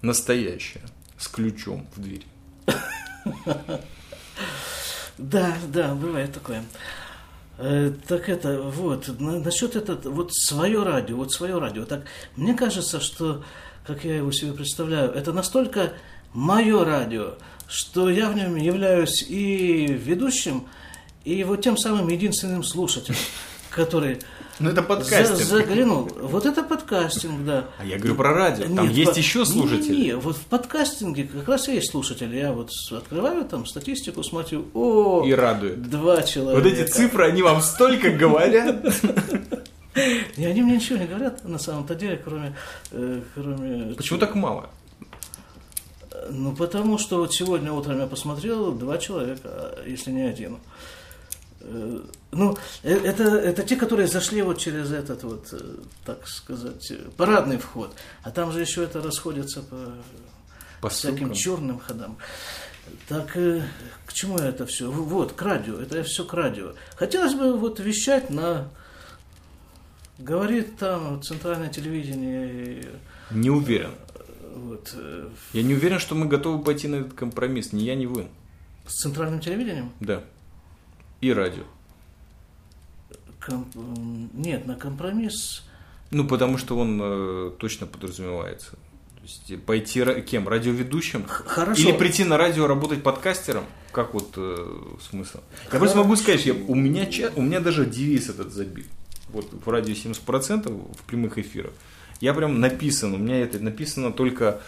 [0.00, 0.82] Настоящая,
[1.18, 2.26] с ключом в двери.
[5.18, 6.62] Да, да, бывает такое.
[7.58, 11.84] Э, так это, вот, насчет этого, вот свое радио, вот свое радио.
[11.84, 12.04] Так,
[12.36, 13.44] мне кажется, что,
[13.84, 15.94] как я его себе представляю, это настолько
[16.34, 17.34] мое радио,
[17.68, 20.64] что я в нем являюсь и ведущим,
[21.24, 23.18] и вот тем самым единственным слушателем,
[23.70, 24.18] который
[24.58, 25.38] ну это подкастинг.
[25.38, 26.08] За, заглянул.
[26.20, 27.64] Вот это подкастинг, да.
[27.78, 28.64] А я говорю про радио.
[28.64, 29.18] Там Нет, есть по...
[29.18, 29.92] еще слушатели.
[29.92, 32.36] Не, не, вот в подкастинге как раз есть слушатели.
[32.36, 35.82] Я вот открываю там статистику, смотрю, о, и радует.
[35.82, 36.62] Два человека.
[36.62, 38.84] Вот эти цифры, они вам столько говорят.
[40.36, 42.54] И они мне ничего не говорят на самом-то деле, кроме,
[42.92, 43.94] э, кроме.
[43.94, 44.70] Почему так мало?
[46.30, 50.58] Ну, потому что вот сегодня утром я посмотрел два человека, если не один.
[51.64, 52.00] Э,
[52.32, 57.58] ну, э, это, это те, которые зашли вот через этот вот, э, так сказать, парадный
[57.58, 57.94] вход.
[58.22, 59.94] А там же еще это расходится по,
[60.80, 62.18] по всяким черным ходам.
[63.08, 64.90] Так к чему это все?
[64.90, 65.78] Вот, к радио.
[65.78, 66.72] Это все к радио.
[66.96, 68.68] Хотелось бы вот вещать на...
[70.18, 72.86] Говорит там центральное телевидение.
[73.30, 73.92] Не уверен.
[74.54, 74.94] Вот.
[75.52, 77.72] Я не уверен, что мы готовы пойти на этот компромисс.
[77.72, 78.28] Ни я, ни вы.
[78.86, 79.92] С центральным телевидением?
[80.00, 80.22] Да
[81.22, 81.62] и радио.
[83.40, 83.66] Ком...
[84.34, 85.62] Нет, на компромисс.
[86.10, 88.72] Ну, потому что он э, точно подразумевается.
[88.72, 90.48] То есть пойти кем?
[90.48, 91.24] Радиоведущим?
[91.26, 91.80] Хорошо.
[91.80, 93.64] Или прийти на радио работать подкастером?
[93.92, 95.38] Как вот э, смысл?
[95.72, 98.88] Я просто могу сказать, я, у, меня, у меня даже девиз этот забит.
[99.28, 101.72] Вот в радио 70% в прямых эфирах.
[102.22, 104.62] Я прям написан, у меня это написано только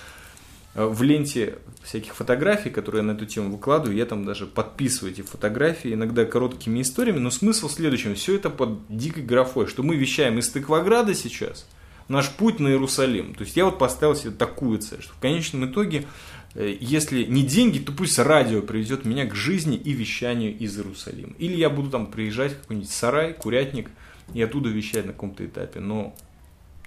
[0.75, 5.13] Э, в ленте всяких фотографий, которые я на эту тему выкладываю, я там даже подписываю
[5.13, 8.15] эти фотографии, иногда короткими историями, но смысл в следующем.
[8.15, 11.67] Все это под дикой графой, что мы вещаем из Тыкваграда сейчас,
[12.09, 13.35] наш путь на Иерусалим.
[13.35, 16.07] То есть я вот поставил себе такую цель, что в конечном итоге,
[16.55, 21.35] э, если не деньги, то пусть радио приведет меня к жизни и вещанию из Иерусалима.
[21.39, 23.91] Или я буду там приезжать в какой-нибудь сарай, курятник,
[24.33, 26.17] и оттуда вещать на каком-то этапе, но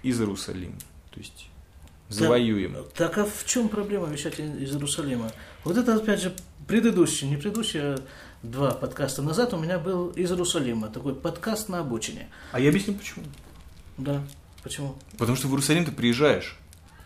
[0.08, 0.78] из Иерусалима.
[1.12, 1.50] То есть
[2.10, 2.74] завоюем.
[2.74, 5.32] Так, так а в чем проблема вещать из Иерусалима?
[5.64, 6.34] Вот это, опять же,
[6.68, 8.00] предыдущий, не предыдущий, а
[8.44, 12.30] два подкаста назад у меня был из Иерусалима, такой подкаст на обочине.
[12.52, 13.26] А я объясню почему.
[13.98, 14.24] Да,
[14.64, 14.96] почему?
[15.18, 16.58] Потому что в Иерусалим ты приезжаешь.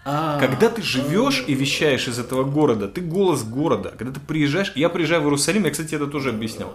[0.04, 3.94] А, Когда ты живешь и вещаешь из этого города, ты голос города.
[3.98, 6.74] Когда ты приезжаешь, я приезжаю в Иерусалим, я, кстати, это тоже объяснял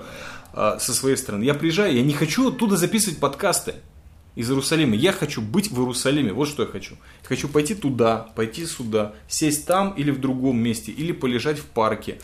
[0.52, 1.42] а, со своей стороны.
[1.42, 3.74] Я приезжаю, я не хочу оттуда записывать подкасты
[4.36, 4.94] из Иерусалима.
[4.94, 6.32] Я хочу быть в Иерусалиме.
[6.32, 6.94] Вот что я хочу.
[7.22, 11.64] Я хочу пойти туда, пойти сюда, сесть там или в другом месте, или полежать в
[11.64, 12.18] парке.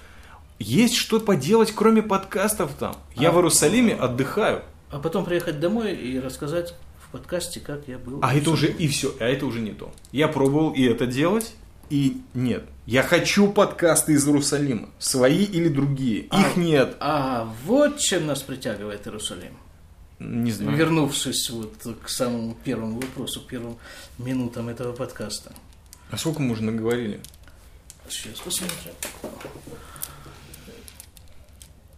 [0.61, 2.95] Есть что поделать, кроме подкастов там.
[3.17, 4.63] Я а, в Иерусалиме отдыхаю.
[4.91, 8.21] А потом приехать домой и рассказать в подкасте, как я был.
[8.23, 9.91] А это уже и все, а это уже не то.
[10.13, 11.55] Я пробовал и это делать,
[11.89, 12.65] и нет.
[12.85, 14.91] Я хочу подкасты из Иерусалима.
[14.99, 16.27] Свои или другие.
[16.31, 16.97] А, Их нет.
[17.01, 19.57] А вот чем нас притягивает Иерусалим.
[20.23, 20.77] Не знаю.
[20.77, 23.77] Вернувшись вот к самому первому вопросу, к первым
[24.19, 25.53] минутам этого подкаста.
[26.11, 27.21] А сколько мы уже наговорили?
[28.09, 28.93] Сейчас посмотрим.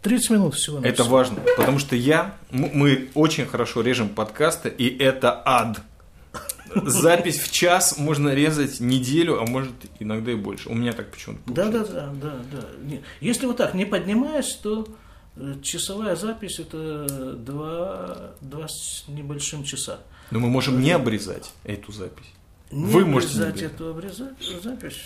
[0.02, 0.78] 30 минут всего.
[0.80, 1.10] Это все.
[1.10, 5.80] важно, потому что я, мы очень хорошо режем подкасты, и это ад.
[6.74, 10.68] Запись в час можно резать неделю, а может иногда и больше.
[10.68, 11.40] У меня так почему-то.
[11.46, 12.96] Да, да, да, да, да.
[13.20, 14.86] Если вот так не поднимаешь, то
[15.62, 19.98] Часовая запись это два, два с небольшим часа.
[20.30, 22.26] Но мы можем не обрезать эту запись.
[22.70, 25.00] Не Вы можете обрезать не эту обрезать, запись.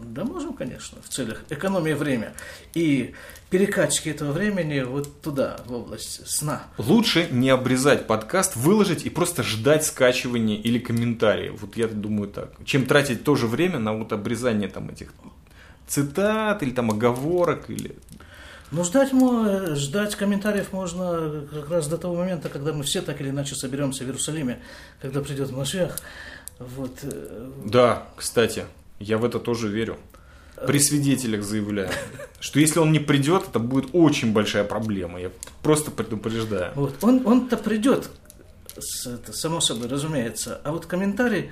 [0.00, 2.30] Да можем, конечно, в целях экономии времени
[2.74, 3.14] и
[3.48, 6.64] перекачки этого времени вот туда, в область сна.
[6.76, 11.60] Лучше не обрезать подкаст, выложить и просто ждать скачивания или комментариев.
[11.60, 12.52] Вот я думаю так.
[12.64, 15.12] Чем тратить то же время на вот обрезание там этих
[15.86, 17.96] цитат или там оговорок или...
[18.72, 19.12] Ну, ждать,
[19.76, 24.04] ждать комментариев можно как раз до того момента, когда мы все так или иначе соберемся
[24.04, 24.60] в Иерусалиме,
[25.00, 25.96] когда придет Машех.
[26.58, 26.98] Вот.
[27.02, 28.64] э, Да, кстати,
[28.98, 29.98] я в это тоже верю.
[30.66, 31.90] При свидетелях заявляю,
[32.40, 35.20] что если он не придет, это будет очень большая проблема.
[35.20, 35.30] Я
[35.62, 36.72] просто предупреждаю.
[36.74, 36.94] Вот.
[37.02, 38.08] Он, он-то придет,
[39.04, 40.60] это, само собой, разумеется.
[40.64, 41.50] А вот комментарий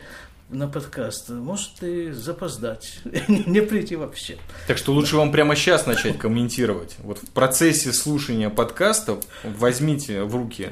[0.54, 4.38] на подкаст может и запоздать, не прийти вообще.
[4.66, 6.96] Так что лучше вам прямо сейчас начать комментировать.
[7.00, 10.70] Вот в процессе слушания подкастов возьмите в руки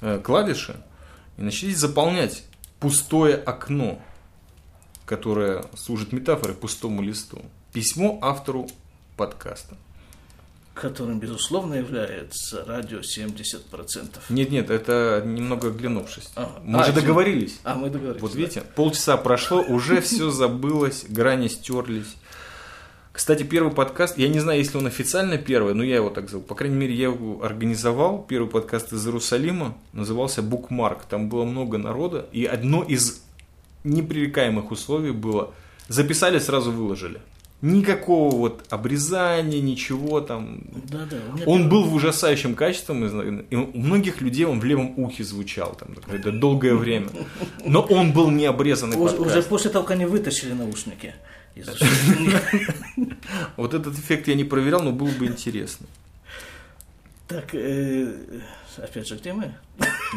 [0.00, 0.76] э, клавиши
[1.38, 2.44] и начните заполнять
[2.80, 4.00] пустое окно,
[5.06, 7.42] которое служит метафорой пустому листу.
[7.72, 8.68] Письмо автору
[9.16, 9.76] подкаста.
[10.80, 14.16] Которым, безусловно, является радио 70%.
[14.30, 16.30] Нет-нет, это немного оглянувшись.
[16.36, 17.60] А, Мы а, же договорились.
[17.64, 18.22] А, мы договорились.
[18.22, 18.38] Вот да.
[18.38, 22.16] видите, полчаса прошло, уже все забылось, грани стерлись.
[23.12, 26.42] Кстати, первый подкаст, я не знаю, если он официально первый, но я его так зову.
[26.42, 28.24] По крайней мере, я его организовал.
[28.26, 31.04] Первый подкаст из Иерусалима назывался Букмарк.
[31.04, 32.26] Там было много народа.
[32.32, 33.22] И одно из
[33.84, 35.52] непререкаемых условий было
[35.88, 37.20] записали, сразу выложили.
[37.62, 40.62] Никакого вот обрезания, ничего там.
[40.90, 41.18] Да, да.
[41.44, 42.94] Он был в ужасающем качестве,
[43.50, 47.08] и у многих людей он в левом ухе звучал там какое-то долгое время.
[47.64, 51.14] Но он был не обрезанный Уже, после того, как они вытащили наушники.
[53.56, 55.86] Вот этот эффект я не проверял, но было бы интересно.
[57.28, 58.12] Так, э,
[58.76, 59.54] опять же, где мы?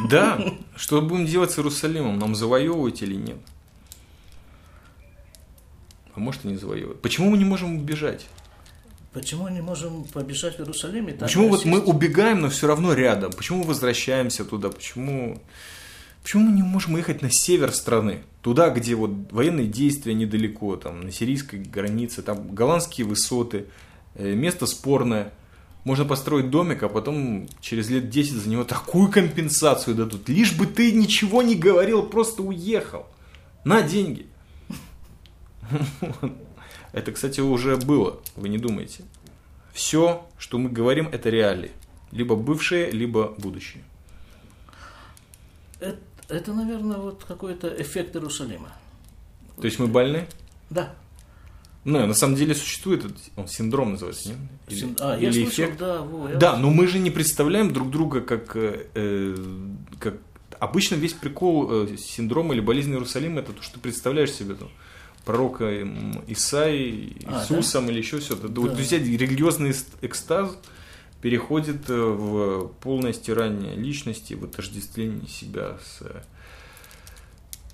[0.09, 0.39] Да,
[0.75, 2.17] что будем делать с Иерусалимом?
[2.17, 3.37] Нам завоевывать или нет?
[6.15, 7.01] А может и не завоевывать.
[7.01, 8.25] Почему мы не можем убежать?
[9.13, 11.07] Почему не можем побежать в Иерусалим?
[11.07, 13.31] и Почему вот мы убегаем, но все равно рядом?
[13.31, 14.69] Почему возвращаемся туда?
[14.69, 15.39] Почему...
[16.23, 18.23] Почему мы не можем ехать на север страны?
[18.41, 23.65] Туда, где вот военные действия недалеко, там, на сирийской границе, там голландские высоты,
[24.15, 25.33] э, место спорное.
[25.83, 30.29] Можно построить домик, а потом через лет 10 за него такую компенсацию дадут.
[30.29, 33.05] Лишь бы ты ничего не говорил, просто уехал.
[33.65, 34.27] На деньги.
[36.93, 39.03] Это, кстати, уже было, вы не думайте.
[39.73, 41.71] Все, что мы говорим, это реалии.
[42.11, 43.83] Либо бывшие, либо будущее.
[45.79, 45.97] Это,
[46.29, 48.71] это, наверное, вот какой-то эффект Иерусалима.
[49.59, 50.27] То есть мы больны?
[50.69, 50.93] Да.
[51.85, 54.37] Ну, на самом деле существует он синдром называется, нет?
[54.69, 55.79] Или, Син- а, я или слышал, эффект.
[55.79, 59.35] да, во, я Да, но мы же не представляем друг друга как, э, э,
[59.99, 60.15] как...
[60.59, 64.69] Обычно весь прикол э, синдрома или болезни Иерусалима это то, что ты представляешь себе там
[64.69, 64.79] пророка
[65.81, 68.47] м, Исаи, А, Иисусом или еще что-то.
[68.49, 68.61] Да.
[68.61, 68.75] Вот, Да.
[68.75, 70.57] то есть религиозный экстаз
[71.21, 76.01] переходит э, в полное стирание личности, в отождествление себя с...
[76.01, 76.21] э,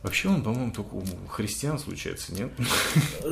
[0.01, 2.51] Вообще он, по-моему, только у христиан случается, нет?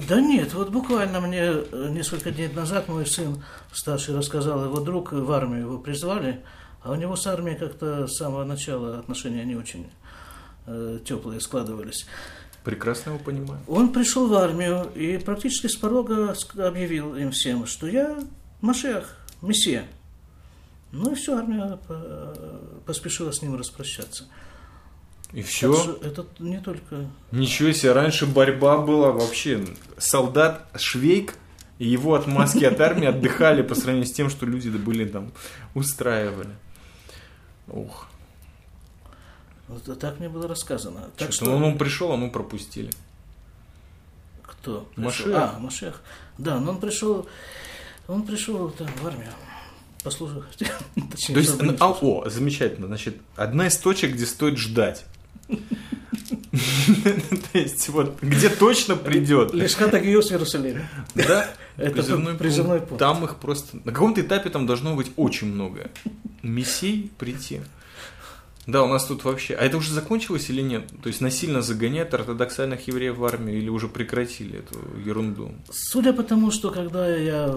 [0.09, 5.13] Да нет, вот буквально мне э, несколько дней назад мой сын старший рассказал, его друг
[5.13, 6.41] в армию его призвали,
[6.83, 9.89] а у него с армией как-то с самого начала отношения не очень
[10.65, 12.05] э, теплые складывались.
[12.67, 13.61] Прекрасно его понимаю.
[13.65, 18.19] Он пришел в армию и практически с порога объявил им всем, что я
[18.59, 19.85] Машех, Мессия.
[20.91, 24.25] Ну и все, армия по- поспешила с ним распрощаться.
[25.31, 25.97] И все.
[26.03, 27.09] Это не только...
[27.31, 29.65] Ничего себе, раньше борьба была вообще.
[29.97, 31.35] Солдат Швейк
[31.79, 35.31] и его отмазки от армии отдыхали по сравнению с тем, что люди были там
[35.73, 36.51] устраивали.
[37.69, 38.09] Ух,
[39.67, 41.09] Вот так мне было рассказано.
[41.17, 42.89] Так что он, он пришел, а мы пропустили.
[44.41, 44.89] Кто?
[44.95, 45.25] Машех.
[45.25, 45.39] пришел?
[45.39, 46.01] А, Машех.
[46.37, 47.27] Да, но он пришел,
[48.07, 49.31] он пришел там, в армию.
[50.03, 50.43] Послужил.
[51.11, 52.87] Точнее, То есть, ну, а, о, замечательно.
[52.87, 55.05] Значит, одна из точек, где стоит ждать.
[55.47, 59.53] То есть, вот, где точно придет.
[59.53, 60.89] Лишка Гиос в Иерусалиме.
[61.13, 61.49] Да?
[61.77, 62.99] Это Призывной призывной пункт.
[62.99, 63.77] Там их просто...
[63.83, 65.91] На каком-то этапе там должно быть очень много.
[66.41, 67.61] Мессий прийти.
[68.67, 69.55] Да, у нас тут вообще...
[69.55, 70.89] А это уже закончилось или нет?
[71.01, 75.53] То есть насильно загоняют ортодоксальных евреев в армию или уже прекратили эту ерунду?
[75.71, 77.55] Судя по тому, что когда я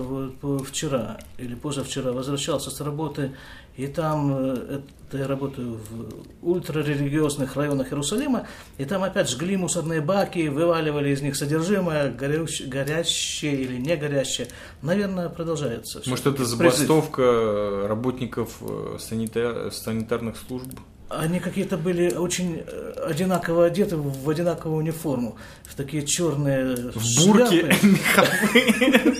[0.64, 3.32] вчера или позавчера возвращался с работы
[3.76, 8.46] и там, э, это я работаю в ультрарелигиозных районах Иерусалима,
[8.78, 14.48] и там опять жгли мусорные баки, вываливали из них содержимое, горящее, горящее или не горящее.
[14.82, 16.02] Наверное, продолжается.
[16.06, 20.78] Может, это забастовка работников э, санитар, санитарных служб?
[21.10, 27.66] Они какие-то были очень э, одинаково одеты в одинаковую униформу, в такие черные в бурки,
[27.84, 29.16] меховые,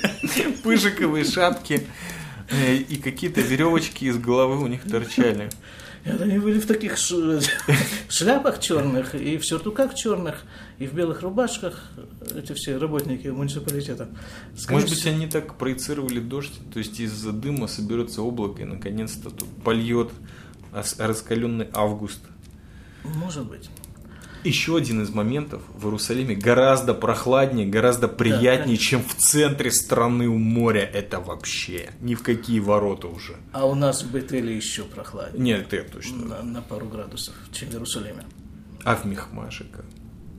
[0.62, 1.86] пыжиковые шапки
[2.48, 5.50] э, и какие-то веревочки из головы у них торчали.
[6.04, 6.96] Это они были в таких
[8.08, 10.44] шляпах черных, и в сюртуках черных,
[10.78, 11.90] и в белых рубашках,
[12.34, 14.08] эти все работники муниципалитета.
[14.56, 19.30] Скорее Может быть, они так проецировали дождь, то есть из-за дыма соберется облако, и наконец-то
[19.30, 20.10] тут польет
[20.72, 22.20] раскаленный август.
[23.04, 23.70] Может быть.
[24.42, 30.28] Еще один из моментов в Иерусалиме гораздо прохладнее, гораздо приятнее, да, чем в центре страны
[30.28, 30.80] у моря.
[30.80, 33.36] Это вообще ни в какие ворота уже.
[33.52, 35.42] А у нас в Бетеле еще прохладнее.
[35.42, 36.24] Нет, это точно.
[36.24, 38.24] На, на пару градусов, чем в Иерусалиме.
[38.84, 39.84] А в Мехмаше как?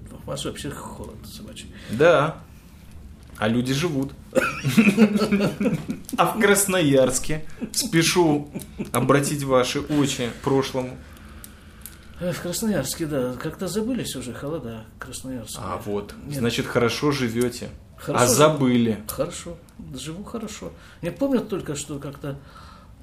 [0.09, 1.71] В Мехмаше вообще холод собачий.
[1.91, 2.41] Да.
[3.41, 4.11] А люди живут.
[6.15, 8.51] А в Красноярске спешу
[8.91, 10.95] обратить ваши очи прошлому.
[12.19, 13.33] Э, в Красноярске, да.
[13.41, 15.59] Как-то забылись уже холода Красноярска.
[15.59, 16.13] А вот.
[16.27, 16.37] Нет.
[16.37, 17.69] Значит, хорошо живете.
[17.97, 19.03] Хорошо, а забыли.
[19.07, 19.57] Хорошо.
[19.95, 20.71] Живу хорошо.
[21.01, 22.37] Я помню только, что как-то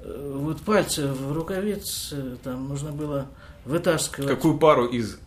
[0.02, 3.26] э, вот пальцы в рукавице там нужно было
[3.64, 4.28] вытаскивать.
[4.28, 5.18] Какую пару из?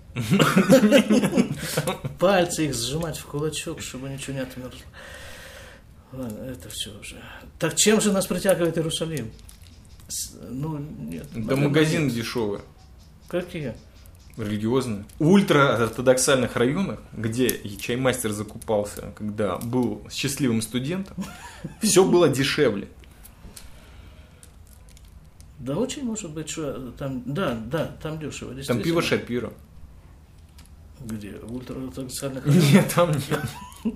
[2.20, 4.80] Пальцы их сжимать в кулачок, чтобы ничего не отмерзло.
[6.12, 7.22] Ладно, это все уже.
[7.58, 9.32] Так чем же нас притягивает Иерусалим?
[10.50, 11.28] Ну, нет.
[11.34, 12.60] Да магазин дешевый.
[13.30, 13.76] Какие?
[14.38, 15.06] Религиозные.
[15.20, 21.16] В ультраортодоксальных районах, где чаймастер закупался, когда был счастливым студентом,
[21.82, 22.90] все было дешевле.
[25.60, 28.54] Да, очень может быть, что там, да, да, там дешево.
[28.64, 29.54] Там пиво Шапира.
[31.06, 31.36] Где?
[31.42, 32.46] В районах?
[32.46, 33.96] Нет, там нет.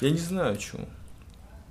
[0.00, 0.80] Я не знаю, чего.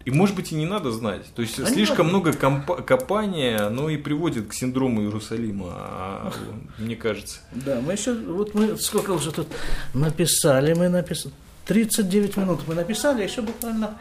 [0.06, 1.26] И может быть и не надо знать.
[1.36, 6.34] То есть а слишком много комп- копания, оно и приводит к синдрому Иерусалима, а,
[6.78, 7.40] мне кажется.
[7.52, 9.48] Да, мы еще, вот мы сколько уже тут
[9.96, 11.34] написали, мы написали,
[11.66, 13.98] 39 минут мы написали, еще буквально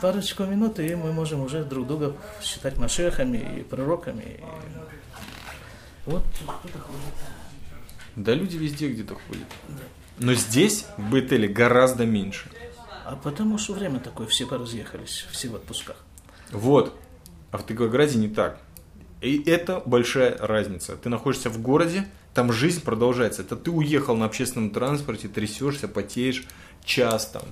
[0.00, 4.22] парочку минут, и мы можем уже друг друга считать машехами и пророками.
[4.22, 4.40] И...
[6.06, 7.39] Вот кто-то ходит.
[8.16, 9.46] Да люди везде где-то ходят.
[10.18, 12.50] Но здесь, в Бетеле, гораздо меньше.
[13.04, 15.96] А потому что время такое, все поразъехались, все в отпусках.
[16.52, 16.94] Вот.
[17.50, 18.60] А в Тыгограде не так.
[19.20, 20.96] И это большая разница.
[20.96, 23.42] Ты находишься в городе, там жизнь продолжается.
[23.42, 26.46] Это ты уехал на общественном транспорте, трясешься, потеешь
[26.84, 27.42] час там.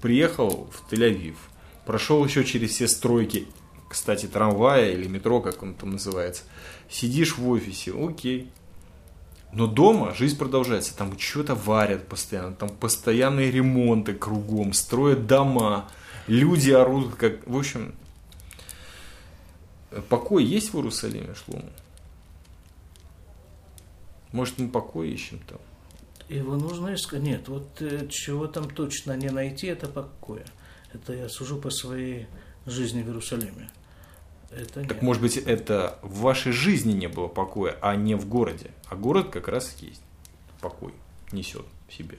[0.00, 1.36] Приехал в Тель-Авив,
[1.84, 3.48] прошел еще через все стройки,
[3.88, 6.44] кстати, трамвая или метро, как он там называется.
[6.88, 8.50] Сидишь в офисе, окей,
[9.52, 15.88] но дома жизнь продолжается, там что-то варят постоянно, там постоянные ремонты кругом, строят дома,
[16.26, 17.46] люди орут, как...
[17.46, 17.94] В общем,
[20.08, 21.70] покой есть в Иерусалиме, Шлому?
[24.32, 25.58] Может, мы покой ищем там?
[26.28, 27.22] Его нужно искать.
[27.22, 30.46] Нет, вот э, чего там точно не найти, это покоя.
[30.92, 32.28] Это я сужу по своей
[32.66, 33.68] жизни в Иерусалиме.
[34.50, 38.72] Это так может быть это в вашей жизни не было покоя, а не в городе.
[38.88, 40.02] А город как раз есть.
[40.60, 40.92] Покой
[41.30, 42.18] несет в себе.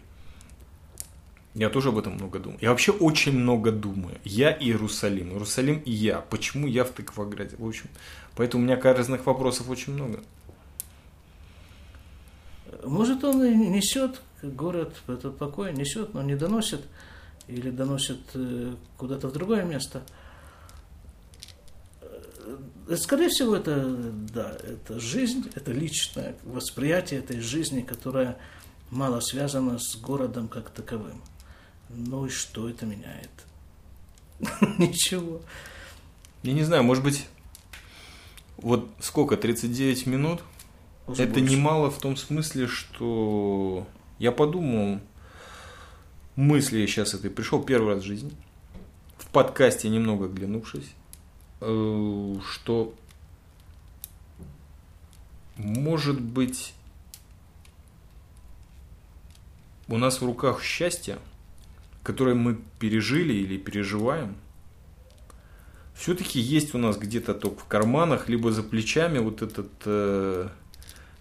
[1.53, 2.59] Я тоже об этом много думаю.
[2.61, 4.17] Я вообще очень много думаю.
[4.23, 5.31] Я и Иерусалим.
[5.31, 6.21] Иерусалим и я.
[6.21, 7.57] Почему я в Тыкваграде?
[7.57, 7.89] В общем,
[8.37, 10.21] поэтому у меня разных вопросов очень много.
[12.85, 16.81] Может, он и несет, город этот покой несет, но не доносит.
[17.49, 20.03] Или доносит э, куда-то в другое место–
[22.97, 23.85] скорее всего, это,
[24.33, 28.37] да, это жизнь, это личное восприятие этой жизни, которая
[28.89, 31.21] мало связана с городом как таковым.
[31.89, 33.29] Ну и что это меняет?
[34.77, 35.41] Ничего.
[36.43, 37.27] Я не знаю, может быть,
[38.57, 40.41] вот сколько, 39 минут?
[41.07, 41.55] Уже это больше.
[41.55, 43.87] немало в том смысле, что
[44.17, 44.99] я подумал,
[46.35, 48.31] мысли я сейчас этой пришел первый раз в жизни,
[49.17, 51.00] в подкасте немного оглянувшись, Э,
[51.61, 52.93] что
[55.57, 56.73] может быть
[59.87, 61.19] у нас в руках счастье,
[62.03, 64.35] которое мы пережили или переживаем,
[65.93, 70.49] все-таки есть у нас где-то только в карманах, либо за плечами вот этот э,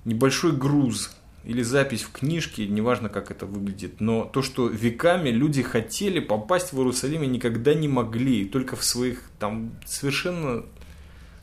[0.07, 1.15] небольшой груз
[1.51, 6.73] или запись в книжке, неважно как это выглядит, но то, что веками люди хотели попасть
[6.73, 10.65] в Иерусалим и никогда не могли, только в своих там совершенно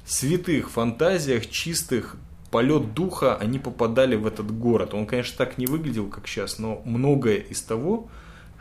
[0.06, 2.16] святых фантазиях, чистых,
[2.52, 4.94] полет духа, они попадали в этот город.
[4.94, 8.10] Он, конечно, так не выглядел, как сейчас, но многое из того,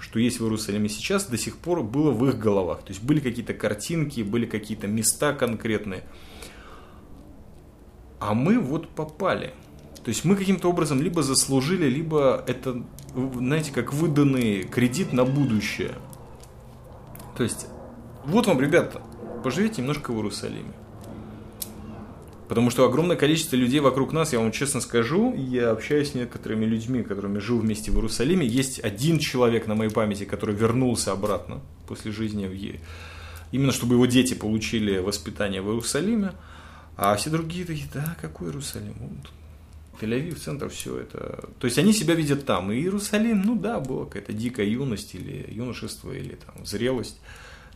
[0.01, 2.81] что есть в Иерусалиме сейчас, до сих пор было в их головах.
[2.81, 6.03] То есть были какие-то картинки, были какие-то места конкретные.
[8.19, 9.55] А мы вот попали.
[10.07, 12.81] То есть мы каким-то образом либо заслужили, либо это,
[13.13, 15.97] знаете, как выданный кредит на будущее.
[17.37, 17.67] То есть,
[18.25, 19.03] вот вам, ребята,
[19.43, 20.73] поживите немножко в Иерусалиме.
[22.47, 26.67] Потому что огромное количество людей вокруг нас, я вам честно скажу, я общаюсь с некоторыми
[26.67, 28.47] людьми, которыми жил вместе в Иерусалиме.
[28.47, 32.79] Есть один человек на моей памяти, который вернулся обратно после жизни в Е.
[33.51, 36.35] Именно чтобы его дети получили воспитание в Иерусалиме.
[36.97, 38.95] А все другие такие, да, какой Иерусалим?
[40.01, 41.49] Тель-Авив, центр, все это.
[41.59, 42.73] То есть они себя видят там.
[42.73, 47.19] И Иерусалим, ну да, была какая-то дикая юность или юношество, или там зрелость.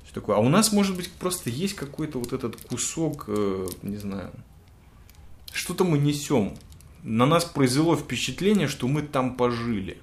[0.04, 0.36] Что такое.
[0.36, 4.30] А у нас, может быть, просто есть какой-то вот этот кусок, э, не знаю,
[5.52, 6.56] что-то мы несем.
[7.02, 9.98] На нас произвело впечатление, что мы там пожили.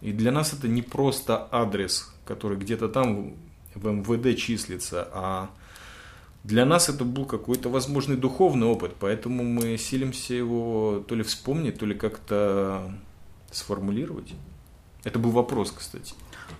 [0.00, 3.34] И для нас это не просто адрес, который где-то там
[3.74, 5.50] в МВД числится, а
[6.44, 11.78] для нас это был какой-то возможный духовный опыт, поэтому мы силимся его то ли вспомнить,
[11.78, 12.92] то ли как-то
[13.50, 14.34] сформулировать.
[15.04, 16.14] Это был вопрос, кстати.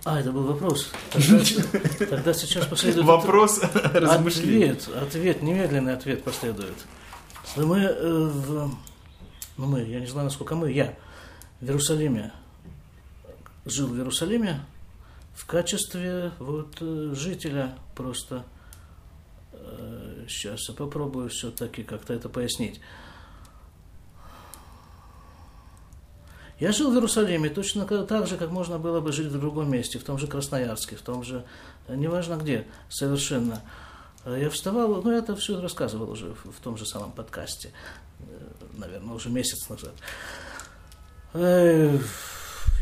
[0.05, 0.91] А, это был вопрос.
[1.11, 3.05] Тогда, тогда сейчас последует...
[3.05, 3.61] Вопрос
[3.93, 4.71] размышления.
[4.71, 6.75] Ответ, ответ, немедленный ответ последует.
[7.55, 8.75] Мы, э, в,
[9.57, 10.97] ну мы, я не знаю, насколько мы, я
[11.61, 12.33] в Иерусалиме,
[13.65, 14.65] жил в Иерусалиме
[15.35, 18.45] в качестве вот э, жителя просто.
[20.27, 22.79] Сейчас э, я попробую все-таки как-то это пояснить.
[26.59, 29.99] Я жил в Иерусалиме точно так же, как можно было бы жить в другом месте,
[29.99, 31.45] в том же Красноярске, в том же,
[31.89, 33.61] неважно где, совершенно.
[34.25, 37.71] Э, я вставал, ну, я это все рассказывал уже в, том же самом подкасте,
[38.19, 38.23] э,
[38.77, 39.93] наверное, уже месяц назад.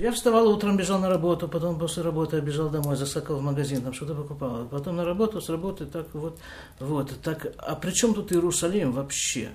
[0.02, 3.84] Я вставал утром, бежал на работу, потом после работы я бежал домой, засакал в магазин,
[3.84, 4.66] там что-то покупал.
[4.66, 6.39] Потом на работу, с работы, так вот,
[6.80, 7.12] вот.
[7.22, 9.49] Так, а при чем тут Иерусалим вообще?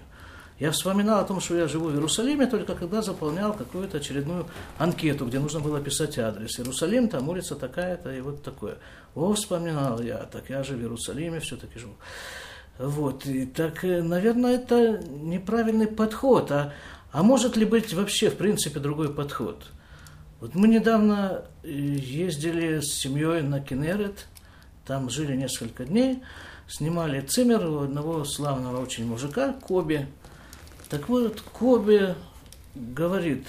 [0.60, 4.46] Я вспоминал о том, что я живу в Иерусалиме, только когда заполнял какую-то очередную
[4.78, 6.60] анкету, где нужно было писать адрес.
[6.60, 8.78] Иерусалим, там улица такая-то и вот такое.
[9.16, 11.94] О, вспоминал я, так я же в Иерусалиме все-таки живу.
[12.78, 16.52] Вот, и так, э, наверное, это неправильный подход.
[16.52, 16.72] А,
[17.10, 19.72] а может ли быть вообще, в принципе, другой подход?
[20.40, 24.26] Вот мы недавно э, ездили с семьей на Кенерет,
[24.84, 26.22] там жили несколько дней,
[26.68, 30.06] снимали цимер у одного славного очень мужика, Коби,
[30.90, 32.14] так вот, Коби
[32.74, 33.48] говорит,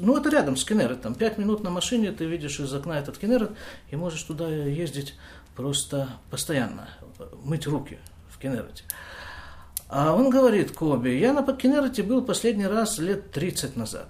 [0.00, 3.18] ну это рядом с Кеннерет, там пять минут на машине ты видишь из окна этот
[3.18, 3.50] Кеннерет
[3.90, 5.14] и можешь туда ездить
[5.54, 6.88] просто постоянно,
[7.44, 7.98] мыть руки
[8.30, 8.84] в Кеннерете.
[9.88, 14.08] А он говорит, Коби, я на Кеннерете был последний раз лет 30 назад.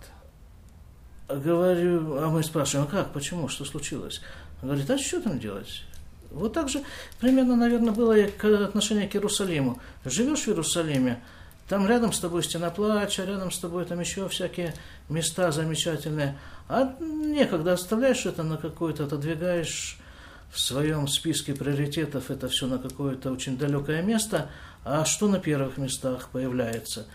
[1.32, 4.20] Говорю, а мы спрашиваем, а как, почему, что случилось?
[4.62, 5.82] Он говорит, а что там делать?
[6.30, 6.82] Вот так же
[7.20, 9.80] примерно, наверное, было и отношение к Иерусалиму.
[10.04, 11.20] Живешь в Иерусалиме,
[11.68, 14.74] там рядом с тобой стена плача, рядом с тобой там еще всякие
[15.08, 16.36] места замечательные.
[16.68, 19.98] А некогда оставляешь это на какое-то, отодвигаешь
[20.50, 24.50] в своем списке приоритетов это все на какое-то очень далекое место.
[24.84, 27.06] А что на первых местах появляется?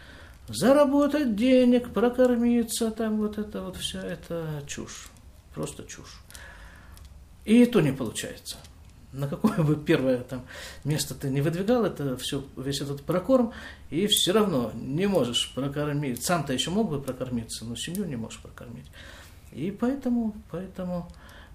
[0.47, 5.09] Заработать денег, прокормиться, там вот это вот все, это чушь.
[5.53, 6.21] Просто чушь.
[7.45, 8.57] И то не получается
[9.15, 10.45] на какое бы первое там
[10.83, 13.53] место ты не выдвигал, это все, весь этот прокорм,
[13.89, 16.23] и все равно не можешь прокормить.
[16.23, 18.85] Сам-то еще мог бы прокормиться, но семью не можешь прокормить.
[19.51, 21.09] И поэтому, поэтому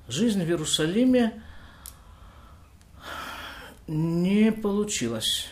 [0.08, 1.42] жизнь в Иерусалиме
[3.86, 5.48] не получилась.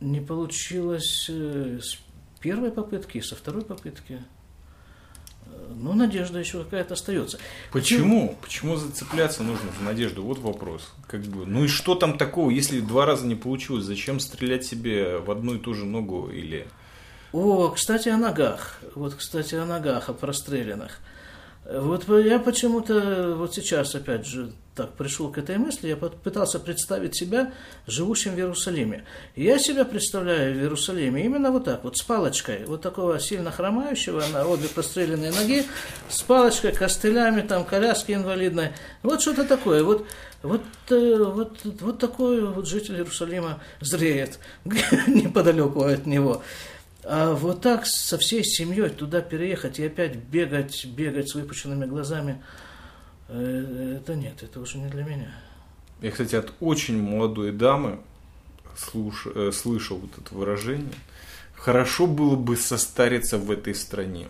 [0.00, 1.98] Не получилось э, с
[2.40, 4.22] первой попытки, со второй попытки–
[5.74, 7.38] ну, надежда еще какая-то остается.
[7.72, 8.36] Почему?
[8.40, 10.22] Почему зацепляться нужно за надежду?
[10.22, 10.92] Вот вопрос.
[11.06, 15.18] Как бы, ну и что там такого, если два раза не получилось, зачем стрелять себе
[15.18, 16.66] в одну и ту же ногу или...
[17.32, 18.80] О, кстати, о ногах.
[18.94, 21.00] Вот, кстати, о ногах, о простреленных.
[21.68, 27.16] Вот я почему-то вот сейчас, опять же, так пришел к этой мысли, я пытался представить
[27.16, 27.52] себя
[27.88, 29.04] живущим в Иерусалиме.
[29.34, 33.50] И я себя представляю в Иерусалиме именно вот так, вот с палочкой, вот такого сильно
[33.50, 35.64] хромающего на обе простреленные ноги,
[36.08, 38.70] с палочкой, костылями, там, коляски инвалидной.
[39.02, 39.82] Вот что-то такое.
[39.82, 40.06] Вот,
[40.42, 44.38] вот, э, вот, вот такой вот житель Иерусалима зреет
[45.08, 46.42] неподалеку от него.
[47.08, 52.42] А вот так со всей семьей туда переехать и опять бегать, бегать с выпущенными глазами,
[53.28, 55.32] э, это нет, это уже не для меня.
[56.02, 58.00] Я, кстати, от очень молодой дамы
[58.76, 59.28] слуш...
[59.32, 60.92] э, слышал вот это выражение.
[61.54, 64.26] Хорошо было бы состариться в этой стране.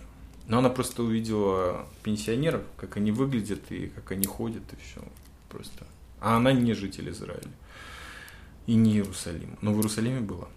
[0.46, 5.02] Но она просто увидела пенсионеров, как они выглядят и как они ходят, и все.
[5.48, 5.86] Просто.
[6.20, 7.50] А она не житель Израиля.
[8.66, 9.56] И не Иерусалим.
[9.62, 10.48] Но в Иерусалиме была.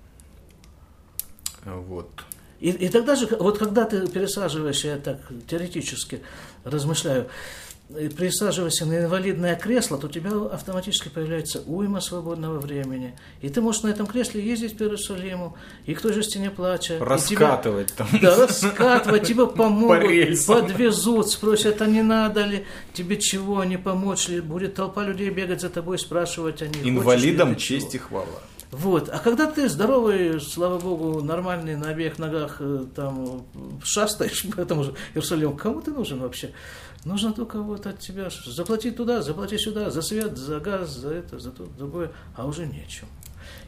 [1.65, 2.09] Вот.
[2.59, 6.21] И, и тогда же, вот когда ты пересаживаешься, я так теоретически
[6.65, 7.29] размышляю,
[7.89, 13.15] присаживаешься на инвалидное кресло, то у тебя автоматически появляется уйма свободного времени.
[13.41, 16.97] И ты можешь на этом кресле ездить по Иерусалиму, и к той же стене плача.
[16.99, 18.19] Раскатывать тебя, там.
[18.21, 24.39] Да, раскатывать, тебе помогут, подвезут, спросят, а не надо ли, тебе чего, не помочь ли,
[24.39, 28.27] будет толпа людей бегать за тобой, спрашивать, они Инвалидам честь и хвала.
[28.71, 29.09] Вот.
[29.09, 33.45] А когда ты здоровый, слава богу, нормальный, на обеих ногах э, там
[33.83, 36.51] шастаешь по этому же Иерусалиму, кому ты нужен вообще?
[37.03, 41.39] Нужно только вот от тебя заплатить туда, заплати сюда, за свет, за газ, за это,
[41.39, 43.07] за то, другое, а уже нечем.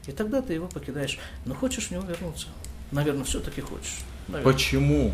[0.05, 1.17] И тогда ты его покидаешь.
[1.45, 2.47] Но хочешь в него вернуться?
[2.91, 3.99] Наверное, все-таки хочешь.
[4.27, 4.53] Наверное.
[4.53, 5.13] Почему?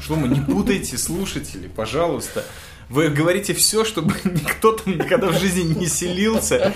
[0.00, 2.44] Что мы не путайте слушатели, пожалуйста.
[2.88, 6.74] Вы говорите все, чтобы никто там никогда в жизни не селился,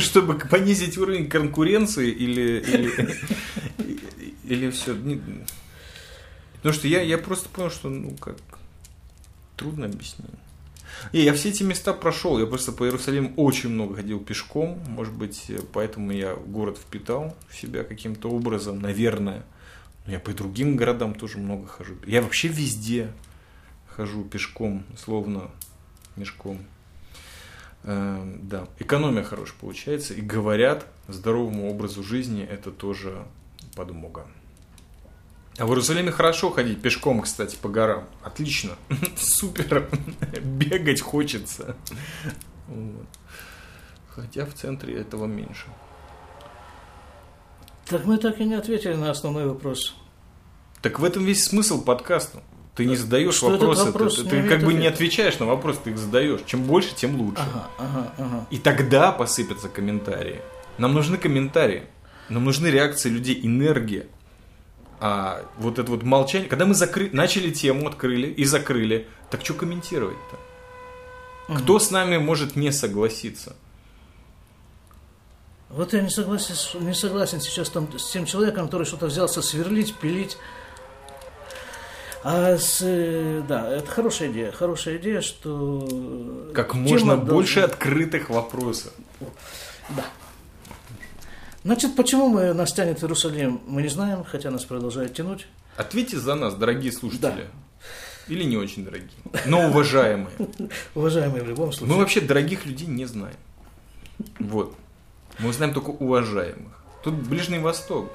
[0.00, 3.18] чтобы понизить уровень конкуренции или, или,
[4.44, 4.94] или все.
[6.56, 8.36] Потому что я, я просто понял, что ну как
[9.56, 10.28] трудно объяснить.
[11.12, 12.38] И я все эти места прошел.
[12.38, 14.78] Я просто по Иерусалиму очень много ходил пешком.
[14.88, 19.44] Может быть, поэтому я город впитал в себя каким-то образом, наверное.
[20.06, 21.94] Но я по другим городам тоже много хожу.
[22.06, 23.12] Я вообще везде
[23.96, 25.50] хожу пешком, словно
[26.16, 26.58] мешком.
[27.82, 30.14] Э, да, экономия хорошая получается.
[30.14, 33.24] И говорят, здоровому образу жизни это тоже
[33.74, 34.26] подмога.
[35.58, 38.04] А в Иерусалиме хорошо ходить пешком, кстати, по горам.
[38.22, 38.72] Отлично.
[39.16, 39.88] Супер.
[40.42, 41.76] Бегать хочется.
[42.68, 43.06] Вот.
[44.08, 45.66] Хотя в центре этого меньше.
[47.86, 49.94] Так мы так и не ответили на основной вопрос.
[50.82, 52.42] Так в этом весь смысл подкаста.
[52.76, 55.90] Ты не задаешь что вопросы, вопрос ты, ты как бы не отвечаешь на вопрос, ты
[55.90, 56.40] их задаешь.
[56.44, 57.42] Чем больше, тем лучше.
[57.42, 58.46] Ага, ага, ага.
[58.50, 60.42] И тогда посыпятся комментарии.
[60.76, 61.84] Нам нужны комментарии.
[62.28, 64.06] Нам нужны реакции людей, энергия
[64.98, 67.10] а, вот это вот молчание, когда мы закры...
[67.12, 71.52] начали тему, открыли и закрыли, так что комментировать-то?
[71.52, 71.58] Угу.
[71.60, 73.56] Кто с нами может не согласиться?
[75.68, 76.54] Вот я не согласен,
[76.86, 80.38] не согласен сейчас там, с тем человеком, который что-то взялся сверлить, пилить.
[82.28, 82.80] А с,
[83.46, 86.50] да, это хорошая идея, хорошая идея, что...
[86.52, 87.72] Как можно больше должна...
[87.72, 88.92] открытых вопросов.
[89.90, 90.04] Да.
[91.62, 95.46] Значит, почему мы, нас тянет Иерусалим, мы не знаем, хотя нас продолжает тянуть.
[95.76, 97.20] Ответьте за нас, дорогие слушатели.
[97.20, 97.42] Да.
[98.26, 99.08] Или не очень дорогие,
[99.44, 100.34] но уважаемые.
[100.96, 101.94] Уважаемые в любом случае.
[101.94, 103.36] Мы вообще дорогих людей не знаем.
[104.40, 104.74] Вот.
[105.38, 106.72] Мы знаем только уважаемых.
[107.04, 108.10] Тут Ближний Восток.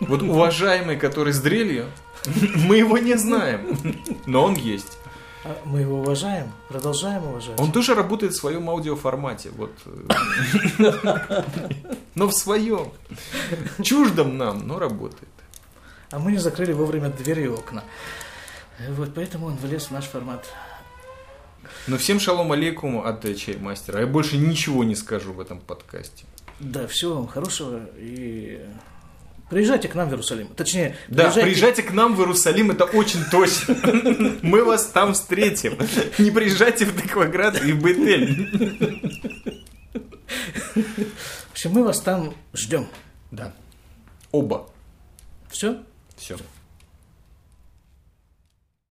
[0.00, 1.84] Вот уважаемый, который с дрелью,
[2.66, 3.78] мы его не знаем,
[4.26, 4.98] но он есть.
[5.42, 7.58] А мы его уважаем, продолжаем уважать.
[7.58, 9.72] Он тоже работает в своем аудиоформате, вот.
[12.14, 12.92] Но в своем.
[13.82, 15.30] Чуждом нам, но работает.
[16.10, 17.84] А мы не закрыли вовремя двери и окна.
[18.90, 20.44] Вот поэтому он влез в наш формат.
[21.86, 24.00] Ну всем шалом алейкум от чай мастера.
[24.00, 26.24] Я больше ничего не скажу в этом подкасте.
[26.58, 28.60] Да, всего вам хорошего и
[29.50, 30.46] Приезжайте к нам в Иерусалим.
[30.54, 31.42] Точнее, да, приезжайте...
[31.42, 33.76] приезжайте к нам в Иерусалим, это очень точно.
[34.42, 35.76] Мы вас там встретим.
[36.18, 38.48] Не приезжайте в Декваград и в Бетель.
[41.48, 42.86] В общем, мы вас там ждем.
[43.32, 43.52] Да.
[44.30, 44.70] Оба.
[45.50, 45.82] Все?
[46.16, 46.36] Все.